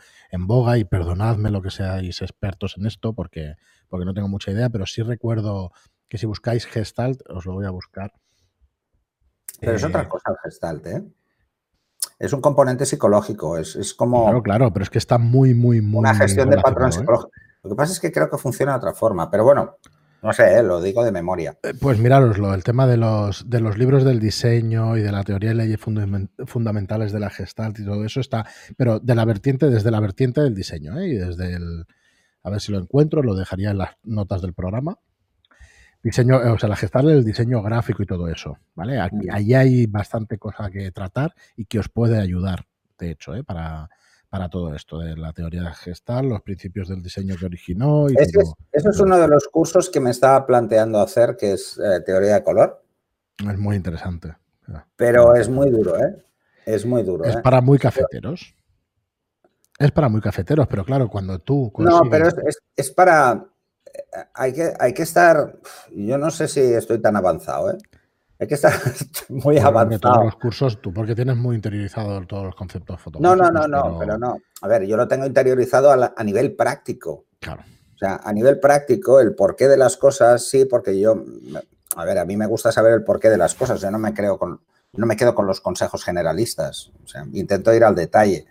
boga 0.47 0.78
y 0.78 0.86
perdonadme 0.86 1.52
lo 1.52 1.62
que 1.62 1.69
seáis 1.69 2.21
expertos 2.21 2.76
en 2.78 2.86
esto 2.86 3.12
porque, 3.12 3.56
porque 3.89 4.06
no 4.06 4.13
tengo 4.13 4.30
mucha 4.30 4.52
idea, 4.52 4.69
pero 4.69 4.86
sí 4.86 5.02
recuerdo 5.02 5.71
que 6.08 6.17
si 6.17 6.26
buscáis 6.26 6.65
Gestalt, 6.65 7.21
os 7.30 7.45
lo 7.45 7.56
voy 7.56 7.65
a 7.65 7.71
buscar. 7.71 8.13
Pero 9.60 9.73
es 9.73 9.84
otra 9.84 10.04
eh, 10.04 10.08
cosa 10.08 10.32
el 10.32 10.38
Gestalt, 10.45 10.88
¿eh? 10.88 11.04
Es 12.19 12.32
un 12.32 12.39
componente 12.39 12.86
psicológico, 12.86 13.58
es, 13.58 13.93
como... 13.95 14.23
Claro, 14.23 14.41
claro, 14.41 14.73
pero 14.73 14.84
es 14.84 14.89
que 14.89 14.97
está 14.97 15.17
muy, 15.17 15.54
muy, 15.54 15.82
muy... 15.82 16.00
Una 16.00 16.15
gestión 16.15 16.50
de 16.50 16.62
patrones 16.62 16.95
psicológicos. 16.95 17.32
Lo 17.63 17.69
que 17.71 17.76
pasa 17.76 17.91
es 17.91 18.00
que 18.00 18.13
creo 18.13 18.30
que 18.30 18.38
funciona 18.38 18.71
de 18.71 18.78
otra 18.78 18.93
forma, 18.93 19.30
pero 19.30 19.43
bueno, 19.43 19.76
no 20.21 20.34
sé, 20.34 20.58
eh, 20.58 20.63
lo 20.63 20.82
digo 20.82 21.03
de 21.03 21.12
memoria. 21.12 21.58
Eh, 21.63 21.73
pues 21.80 21.99
mirároslo, 21.99 22.53
el 22.53 22.63
tema 22.63 22.88
de 22.88 22.97
los, 22.97 23.49
de 23.49 23.60
los 23.60 23.77
libros 23.77 24.03
del 24.03 24.19
diseño 24.19 24.97
y 24.97 25.01
de 25.01 25.12
la 25.12 25.23
teoría 25.23 25.49
de 25.49 25.56
leyes 25.56 25.80
fundamentales 25.80 27.12
de 27.12 27.19
la 27.19 27.30
Gestalt 27.30 27.80
y 27.80 27.86
todo 27.86 28.03
eso 28.03 28.19
está, 28.19 28.45
pero 28.75 28.99
de 28.99 29.15
la 29.15 29.25
vertiente, 29.25 29.69
desde 29.69 29.91
la 29.91 29.99
vertiente 29.99 30.41
del 30.41 30.56
diseño, 30.56 30.99
¿eh? 30.99 31.08
y 31.08 31.13
desde 31.15 31.53
el, 31.53 31.86
a 32.43 32.49
ver 32.49 32.62
si 32.62 32.71
lo 32.71 32.80
encuentro, 32.80 33.21
lo 33.21 33.36
dejaría 33.36 33.71
en 33.71 33.77
las 33.77 33.91
notas 34.03 34.41
del 34.41 34.53
programa. 34.53 34.97
Diseño, 36.03 36.38
o 36.38 36.58
sea, 36.58 36.69
la 36.69 36.75
Gestalt 36.75 37.10
el 37.10 37.25
diseño 37.25 37.62
gráfico 37.62 38.03
y 38.03 38.06
todo 38.06 38.27
eso, 38.27 38.58
¿vale? 38.75 38.99
Aquí, 38.99 39.27
ahí 39.32 39.53
hay 39.53 39.86
bastante 39.88 40.38
cosa 40.38 40.69
que 40.69 40.91
tratar 40.91 41.34
y 41.56 41.65
que 41.65 41.80
os 41.80 41.89
puede 41.89 42.19
ayudar, 42.19 42.65
de 42.97 43.12
hecho, 43.12 43.36
¿eh? 43.36 43.43
para, 43.43 43.89
para 44.30 44.50
todo 44.50 44.76
esto 44.76 45.00
de 45.00 45.16
la 45.16 45.32
teoría 45.34 45.74
gestal, 45.74 46.28
los 46.28 46.42
principios 46.42 46.90
del 46.90 47.02
diseño 47.02 47.36
que 47.40 47.46
originó. 47.46 48.10
Y 48.10 48.16
eso, 48.18 48.40
es, 48.42 48.54
eso 48.72 48.90
es 48.90 49.00
uno 49.00 49.18
de 49.18 49.28
los 49.28 49.48
cursos 49.48 49.90
que 49.90 50.00
me 50.00 50.12
estaba 50.12 50.46
planteando 50.46 51.00
hacer, 51.00 51.38
que 51.38 51.54
es 51.54 51.80
eh, 51.80 52.02
teoría 52.06 52.36
de 52.36 52.44
color. 52.44 52.84
Es 53.40 53.58
muy 53.58 53.76
interesante. 53.76 54.36
Pero 54.96 55.36
es 55.36 55.48
muy 55.48 55.70
duro, 55.70 55.98
¿eh? 55.98 56.24
Es 56.66 56.86
muy 56.86 57.04
duro. 57.04 57.24
Es 57.24 57.36
¿eh? 57.36 57.42
para 57.42 57.62
muy 57.62 57.80
cafeteros. 57.80 58.54
Es 59.80 59.92
para 59.92 60.10
muy 60.10 60.22
cafeteros, 60.22 60.68
pero 60.68 60.84
claro, 60.84 61.08
cuando 61.08 61.40
tú... 61.40 61.72
No, 61.78 62.02
pero 62.10 62.28
es, 62.28 62.60
es, 62.76 62.92
para... 62.92 63.46
Eh, 63.86 64.00
hay 64.34 64.52
que, 64.52 64.74
hay 64.78 64.94
que 64.94 65.04
estar... 65.04 65.56
Yo 65.92 66.18
no 66.18 66.32
sé 66.32 66.48
si 66.48 66.60
estoy 66.60 67.00
tan 67.00 67.16
avanzado, 67.16 67.72
¿eh? 67.72 67.78
Hay 68.39 68.47
que 68.47 68.56
estar 68.56 68.73
muy 69.30 69.58
avanzado. 69.58 70.13
Todos 70.13 70.26
los 70.26 70.36
cursos, 70.36 70.82
tú 70.82 70.93
porque 70.93 71.15
tienes 71.15 71.36
muy 71.36 71.56
interiorizado 71.56 72.26
todos 72.28 72.45
los 72.45 72.56
conceptos 72.56 73.02
fotográficos. 73.02 73.52
No, 73.52 73.52
no, 73.52 73.67
no, 73.67 73.89
no, 73.89 74.00
pero... 74.00 74.17
no. 74.17 74.38
A 74.62 74.67
ver, 74.67 74.86
yo 74.86 74.97
lo 74.97 75.08
tengo 75.08 75.26
interiorizado 75.26 75.91
a, 75.91 76.23
nivel 76.23 76.56
práctico. 76.56 77.26
Claro. 77.39 77.63
O 77.95 77.97
sea, 77.97 78.21
a 78.23 78.32
nivel 78.34 78.60
práctico, 78.60 79.19
el 79.19 79.34
porqué 79.34 79.67
de 79.67 79.78
las 79.78 79.97
cosas, 79.97 80.47
sí, 80.47 80.65
porque 80.65 81.00
yo, 81.00 81.23
a 81.95 82.06
ver, 82.06 82.19
a 82.19 82.26
mí 82.26 82.38
me 82.38 82.45
gusta 82.45 82.71
saber 82.71 82.93
el 82.93 83.04
porqué 83.04 83.30
de 83.30 83.38
las 83.38 83.56
cosas. 83.56 83.82
Yo 83.82 83.89
no 83.89 83.97
me 83.97 84.13
creo 84.13 84.38
con, 84.38 84.62
no 84.93 85.06
me 85.06 85.15
quedo 85.15 85.34
con 85.34 85.47
los 85.47 85.62
consejos 85.62 86.04
generalistas. 86.04 86.91
O 87.04 87.08
sea, 87.08 87.26
intento 87.34 87.73
ir 87.73 87.84
al 87.84 87.95
detalle. 87.95 88.45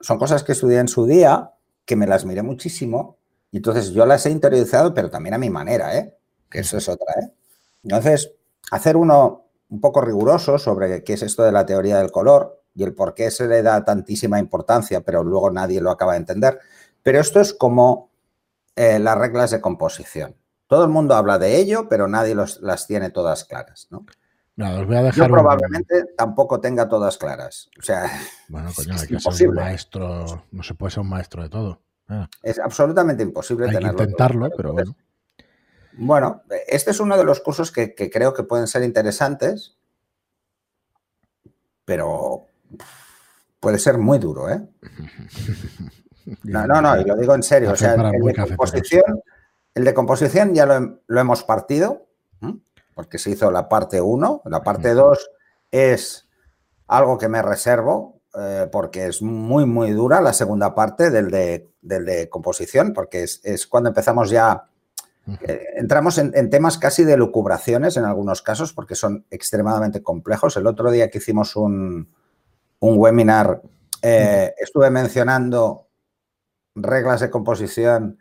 Son 0.00 0.18
cosas 0.18 0.42
que 0.42 0.52
estudié 0.52 0.78
en 0.78 0.88
su 0.88 1.06
día, 1.06 1.52
que 1.86 1.96
me 1.96 2.06
las 2.06 2.24
miré 2.24 2.42
muchísimo, 2.42 3.18
y 3.50 3.58
entonces 3.58 3.90
yo 3.90 4.06
las 4.06 4.24
he 4.26 4.30
interiorizado, 4.30 4.94
pero 4.94 5.10
también 5.10 5.34
a 5.34 5.38
mi 5.38 5.50
manera, 5.50 5.96
¿eh? 5.96 6.14
Que 6.50 6.60
eso 6.60 6.76
es 6.78 6.88
otra, 6.88 7.12
¿eh? 7.20 7.32
Entonces, 7.82 8.32
hacer 8.70 8.96
uno 8.96 9.46
un 9.68 9.80
poco 9.80 10.00
riguroso 10.00 10.58
sobre 10.58 11.04
qué 11.04 11.12
es 11.14 11.22
esto 11.22 11.42
de 11.42 11.52
la 11.52 11.66
teoría 11.66 11.98
del 11.98 12.10
color 12.10 12.62
y 12.74 12.82
el 12.82 12.94
por 12.94 13.14
qué 13.14 13.30
se 13.30 13.46
le 13.46 13.62
da 13.62 13.84
tantísima 13.84 14.38
importancia, 14.38 15.00
pero 15.02 15.22
luego 15.22 15.50
nadie 15.50 15.80
lo 15.80 15.90
acaba 15.90 16.12
de 16.12 16.18
entender. 16.18 16.58
Pero 17.02 17.20
esto 17.20 17.40
es 17.40 17.54
como 17.54 18.10
eh, 18.76 18.98
las 18.98 19.18
reglas 19.18 19.50
de 19.50 19.60
composición. 19.60 20.36
Todo 20.66 20.84
el 20.84 20.90
mundo 20.90 21.14
habla 21.14 21.38
de 21.38 21.56
ello, 21.56 21.88
pero 21.88 22.06
nadie 22.06 22.34
las 22.34 22.86
tiene 22.86 23.10
todas 23.10 23.44
claras. 23.44 23.88
¿no? 23.90 24.04
os 24.56 24.86
voy 24.86 24.96
a 24.96 25.02
dejar 25.02 25.28
Yo 25.28 25.32
probablemente 25.32 26.04
tampoco 26.16 26.60
tenga 26.60 26.88
todas 26.88 27.18
claras. 27.18 27.70
O 27.78 27.82
sea, 27.82 28.10
bueno, 28.48 28.70
coño, 28.74 28.94
hay 28.94 29.06
que 29.06 29.18
ser 29.18 29.48
un 29.48 29.54
maestro, 29.54 30.44
no 30.50 30.62
se 30.62 30.74
puede 30.74 30.92
ser 30.92 31.00
un 31.00 31.08
maestro 31.08 31.42
de 31.42 31.48
todo. 31.48 31.82
Ah. 32.08 32.28
Es 32.42 32.58
absolutamente 32.58 33.22
imposible 33.22 33.66
hay 33.66 33.74
tenerlo. 33.74 33.98
Que 33.98 34.04
intentarlo, 34.04 34.50
pero 34.56 34.72
bueno. 34.72 34.96
Bueno, 35.92 36.42
este 36.68 36.92
es 36.92 37.00
uno 37.00 37.16
de 37.16 37.24
los 37.24 37.40
cursos 37.40 37.72
que, 37.72 37.94
creo 37.94 38.32
que 38.34 38.42
pueden 38.42 38.66
ser 38.66 38.82
interesantes, 38.82 39.76
pero 41.84 42.46
puede 43.58 43.78
ser 43.78 43.98
muy 43.98 44.18
duro, 44.18 44.50
¿eh? 44.50 44.62
No, 46.44 46.64
no, 46.64 46.80
no, 46.80 47.00
y 47.00 47.02
lo 47.02 47.16
digo 47.16 47.34
en 47.34 47.42
serio. 47.42 47.72
O 47.72 47.76
sea, 47.76 47.94
el 47.94 48.22
de, 48.22 48.46
composición, 48.46 49.20
el 49.74 49.84
de 49.84 49.94
composición 49.94 50.54
ya 50.54 50.64
lo, 50.64 51.20
hemos 51.20 51.42
partido, 51.42 52.06
porque 52.94 53.18
se 53.18 53.30
hizo 53.30 53.50
la 53.50 53.68
parte 53.68 54.00
1. 54.00 54.42
La 54.44 54.62
parte 54.62 54.94
2 54.94 55.30
es 55.72 56.28
algo 56.86 57.18
que 57.18 57.28
me 57.28 57.42
reservo, 57.42 58.20
eh, 58.38 58.68
porque 58.70 59.06
es 59.06 59.22
muy, 59.22 59.66
muy 59.66 59.90
dura 59.90 60.20
la 60.20 60.32
segunda 60.32 60.72
parte 60.72 61.10
del 61.10 61.32
de, 61.32 61.68
del 61.82 62.04
de 62.04 62.28
composición, 62.28 62.92
porque 62.92 63.24
es 63.24 63.66
cuando 63.66 63.88
empezamos 63.88 64.30
ya 64.30 64.69
entramos 65.76 66.18
en, 66.18 66.50
temas 66.50 66.78
casi 66.78 67.04
de 67.04 67.16
lucubraciones 67.16 67.96
en 67.96 68.04
algunos 68.04 68.42
casos 68.42 68.72
porque 68.72 68.94
son 68.94 69.26
extremadamente 69.30 70.02
complejos. 70.02 70.56
El 70.56 70.66
otro 70.66 70.90
día 70.90 71.10
que 71.10 71.18
hicimos 71.18 71.56
un, 71.56 72.08
webinar 72.80 73.62
eh, 74.02 74.54
estuve 74.58 74.90
mencionando 74.90 75.88
reglas 76.74 77.20
de 77.20 77.30
composición 77.30 78.18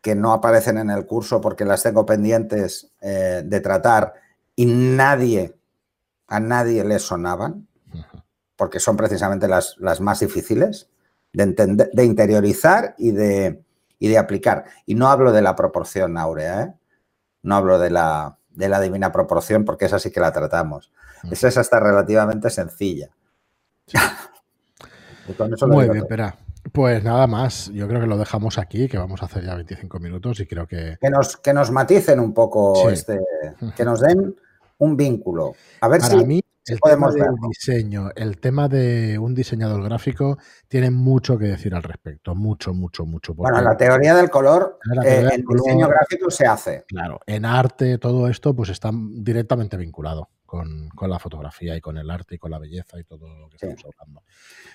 que 0.00 0.14
no 0.14 0.32
aparecen 0.32 0.78
en 0.78 0.90
el 0.90 1.06
curso 1.06 1.40
porque 1.40 1.64
las 1.64 1.82
tengo 1.82 2.06
pendientes 2.06 2.92
eh, 3.00 3.42
de 3.44 3.60
tratar 3.60 4.14
y 4.56 4.66
nadie, 4.66 5.56
a 6.26 6.40
nadie 6.40 6.84
le 6.84 6.98
sonaban 6.98 7.66
porque 8.56 8.80
son 8.80 8.96
precisamente 8.96 9.48
las, 9.48 9.76
las 9.78 10.00
más 10.00 10.20
difíciles 10.20 10.90
de, 11.32 11.42
entender, 11.44 11.90
de 11.92 12.04
interiorizar 12.04 12.94
y 12.98 13.12
de, 13.12 13.62
y 14.00 14.08
de 14.08 14.18
aplicar. 14.18 14.64
Y 14.86 14.96
no 14.96 15.08
hablo 15.08 15.30
de 15.30 15.42
la 15.42 15.54
proporción 15.54 16.18
áurea, 16.18 16.62
¿eh? 16.62 16.74
no 17.42 17.54
hablo 17.54 17.78
de 17.78 17.90
la, 17.90 18.38
de 18.48 18.68
la 18.68 18.80
divina 18.80 19.12
proporción 19.12 19.64
porque 19.64 19.84
esa 19.84 20.00
sí 20.00 20.10
que 20.10 20.18
la 20.18 20.32
tratamos. 20.32 20.90
Mm. 21.22 21.32
Esa 21.32 21.46
es 21.48 21.56
hasta 21.56 21.78
relativamente 21.78 22.50
sencilla. 22.50 23.10
Muy 25.68 25.84
bien, 25.84 25.98
espera. 25.98 26.36
Pues 26.72 27.02
nada 27.04 27.26
más, 27.26 27.70
yo 27.72 27.88
creo 27.88 28.00
que 28.00 28.06
lo 28.06 28.18
dejamos 28.18 28.58
aquí, 28.58 28.88
que 28.88 28.98
vamos 28.98 29.22
a 29.22 29.26
hacer 29.26 29.44
ya 29.44 29.54
25 29.54 29.98
minutos 29.98 30.40
y 30.40 30.46
creo 30.46 30.66
que... 30.66 30.98
Que 31.00 31.10
nos, 31.10 31.36
que 31.36 31.54
nos 31.54 31.70
maticen 31.70 32.20
un 32.20 32.34
poco, 32.34 32.90
este, 32.90 33.18
que 33.76 33.84
nos 33.84 34.00
den 34.00 34.34
un 34.78 34.96
vínculo. 34.96 35.54
A 35.80 35.88
ver 35.88 36.00
Para 36.00 36.18
si 36.18 36.24
mí, 36.26 36.42
el 36.66 36.80
tema 36.80 37.10
del 37.10 37.34
diseño, 37.48 38.10
el 38.14 38.38
tema 38.38 38.68
de 38.68 39.18
un 39.18 39.34
diseñador 39.34 39.82
gráfico 39.82 40.38
tiene 40.68 40.90
mucho 40.90 41.38
que 41.38 41.46
decir 41.46 41.74
al 41.74 41.82
respecto, 41.82 42.34
mucho, 42.34 42.74
mucho, 42.74 43.04
mucho. 43.04 43.34
Bueno, 43.34 43.60
la 43.60 43.76
teoría 43.76 44.14
del 44.14 44.30
color, 44.30 44.78
eh, 45.04 45.28
el 45.32 45.44
diseño 45.44 45.88
gráfico 45.88 46.30
se 46.30 46.46
hace. 46.46 46.84
Claro, 46.86 47.20
en 47.26 47.44
arte 47.44 47.98
todo 47.98 48.28
esto 48.28 48.54
pues 48.54 48.70
está 48.70 48.90
directamente 48.92 49.76
vinculado 49.76 50.28
con, 50.44 50.90
la 51.00 51.18
fotografía 51.18 51.76
y 51.76 51.80
con 51.80 51.96
el 51.96 52.10
arte 52.10 52.34
y 52.34 52.38
con 52.38 52.50
la 52.50 52.58
belleza 52.58 52.98
y 52.98 53.04
todo 53.04 53.28
lo 53.38 53.48
que 53.48 53.56
estamos 53.56 53.84
hablando. 53.98 54.22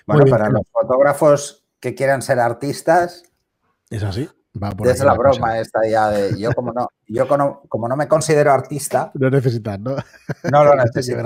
Bueno, 0.06 0.24
para 0.26 0.48
los 0.48 0.62
fotógrafos 0.70 1.66
que 1.80 1.94
quieran 1.94 2.22
ser 2.22 2.40
artistas. 2.40 3.22
Es 3.90 4.02
así. 4.02 4.28
Es 4.84 5.04
la, 5.04 5.14
broma 5.14 5.58
esta 5.58 5.86
ya 5.86 6.10
de 6.10 6.38
yo 6.38 6.52
como 6.52 6.72
no, 6.72 6.88
yo 7.06 7.26
como, 7.28 7.88
no 7.88 7.96
me 7.96 8.08
considero 8.08 8.52
artista. 8.52 9.10
No 9.26 9.30
necesitas, 9.30 9.78
¿no? 9.78 9.96
No 10.50 10.64
lo 10.64 10.74
necesito. 10.84 11.22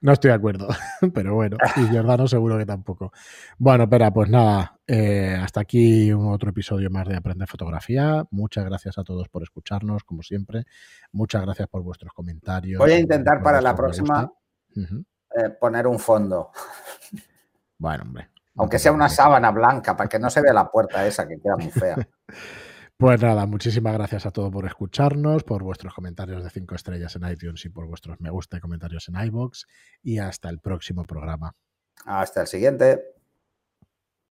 no 0.00 0.12
estoy 0.12 0.28
de 0.28 0.34
acuerdo, 0.34 0.68
pero 1.14 1.34
bueno, 1.34 1.56
y 1.76 1.88
Giordano 1.88 2.26
seguro 2.28 2.58
que 2.58 2.66
tampoco. 2.66 3.12
Bueno, 3.58 3.84
espera, 3.84 4.10
pues 4.12 4.28
nada, 4.28 4.78
eh, 4.86 5.38
hasta 5.40 5.60
aquí 5.60 6.12
un 6.12 6.32
otro 6.32 6.50
episodio 6.50 6.90
más 6.90 7.08
de 7.08 7.16
Aprender 7.16 7.48
Fotografía. 7.48 8.24
Muchas 8.30 8.64
gracias 8.64 8.98
a 8.98 9.04
todos 9.04 9.28
por 9.28 9.42
escucharnos, 9.42 10.04
como 10.04 10.22
siempre. 10.22 10.64
Muchas 11.12 11.42
gracias 11.42 11.68
por 11.68 11.82
vuestros 11.82 12.12
comentarios. 12.12 12.78
Voy 12.78 12.92
a 12.92 12.98
intentar 12.98 13.42
para 13.42 13.60
la 13.60 13.74
próxima 13.74 14.30
eh, 14.76 15.50
poner 15.58 15.86
un 15.86 15.98
fondo. 15.98 16.50
Bueno, 17.78 18.04
hombre. 18.04 18.35
Aunque 18.56 18.78
sea 18.78 18.92
una 18.92 19.08
sábana 19.08 19.50
blanca, 19.50 19.96
para 19.96 20.08
que 20.08 20.18
no 20.18 20.30
se 20.30 20.40
vea 20.40 20.52
la 20.52 20.70
puerta 20.70 21.06
esa 21.06 21.26
que 21.28 21.36
queda 21.40 21.56
muy 21.56 21.70
fea. 21.70 21.96
Pues 22.98 23.20
nada, 23.20 23.44
muchísimas 23.44 23.92
gracias 23.92 24.24
a 24.24 24.30
todos 24.30 24.50
por 24.50 24.64
escucharnos, 24.64 25.44
por 25.44 25.62
vuestros 25.62 25.92
comentarios 25.92 26.42
de 26.42 26.48
5 26.48 26.74
estrellas 26.74 27.14
en 27.14 27.30
iTunes 27.30 27.62
y 27.66 27.68
por 27.68 27.86
vuestros 27.86 28.18
me 28.20 28.30
gusta 28.30 28.56
y 28.56 28.60
comentarios 28.60 29.10
en 29.10 29.22
iBox. 29.22 29.66
Y 30.02 30.16
hasta 30.16 30.48
el 30.48 30.60
próximo 30.60 31.04
programa. 31.04 31.54
Hasta 32.06 32.40
el 32.40 32.46
siguiente. 32.46 33.15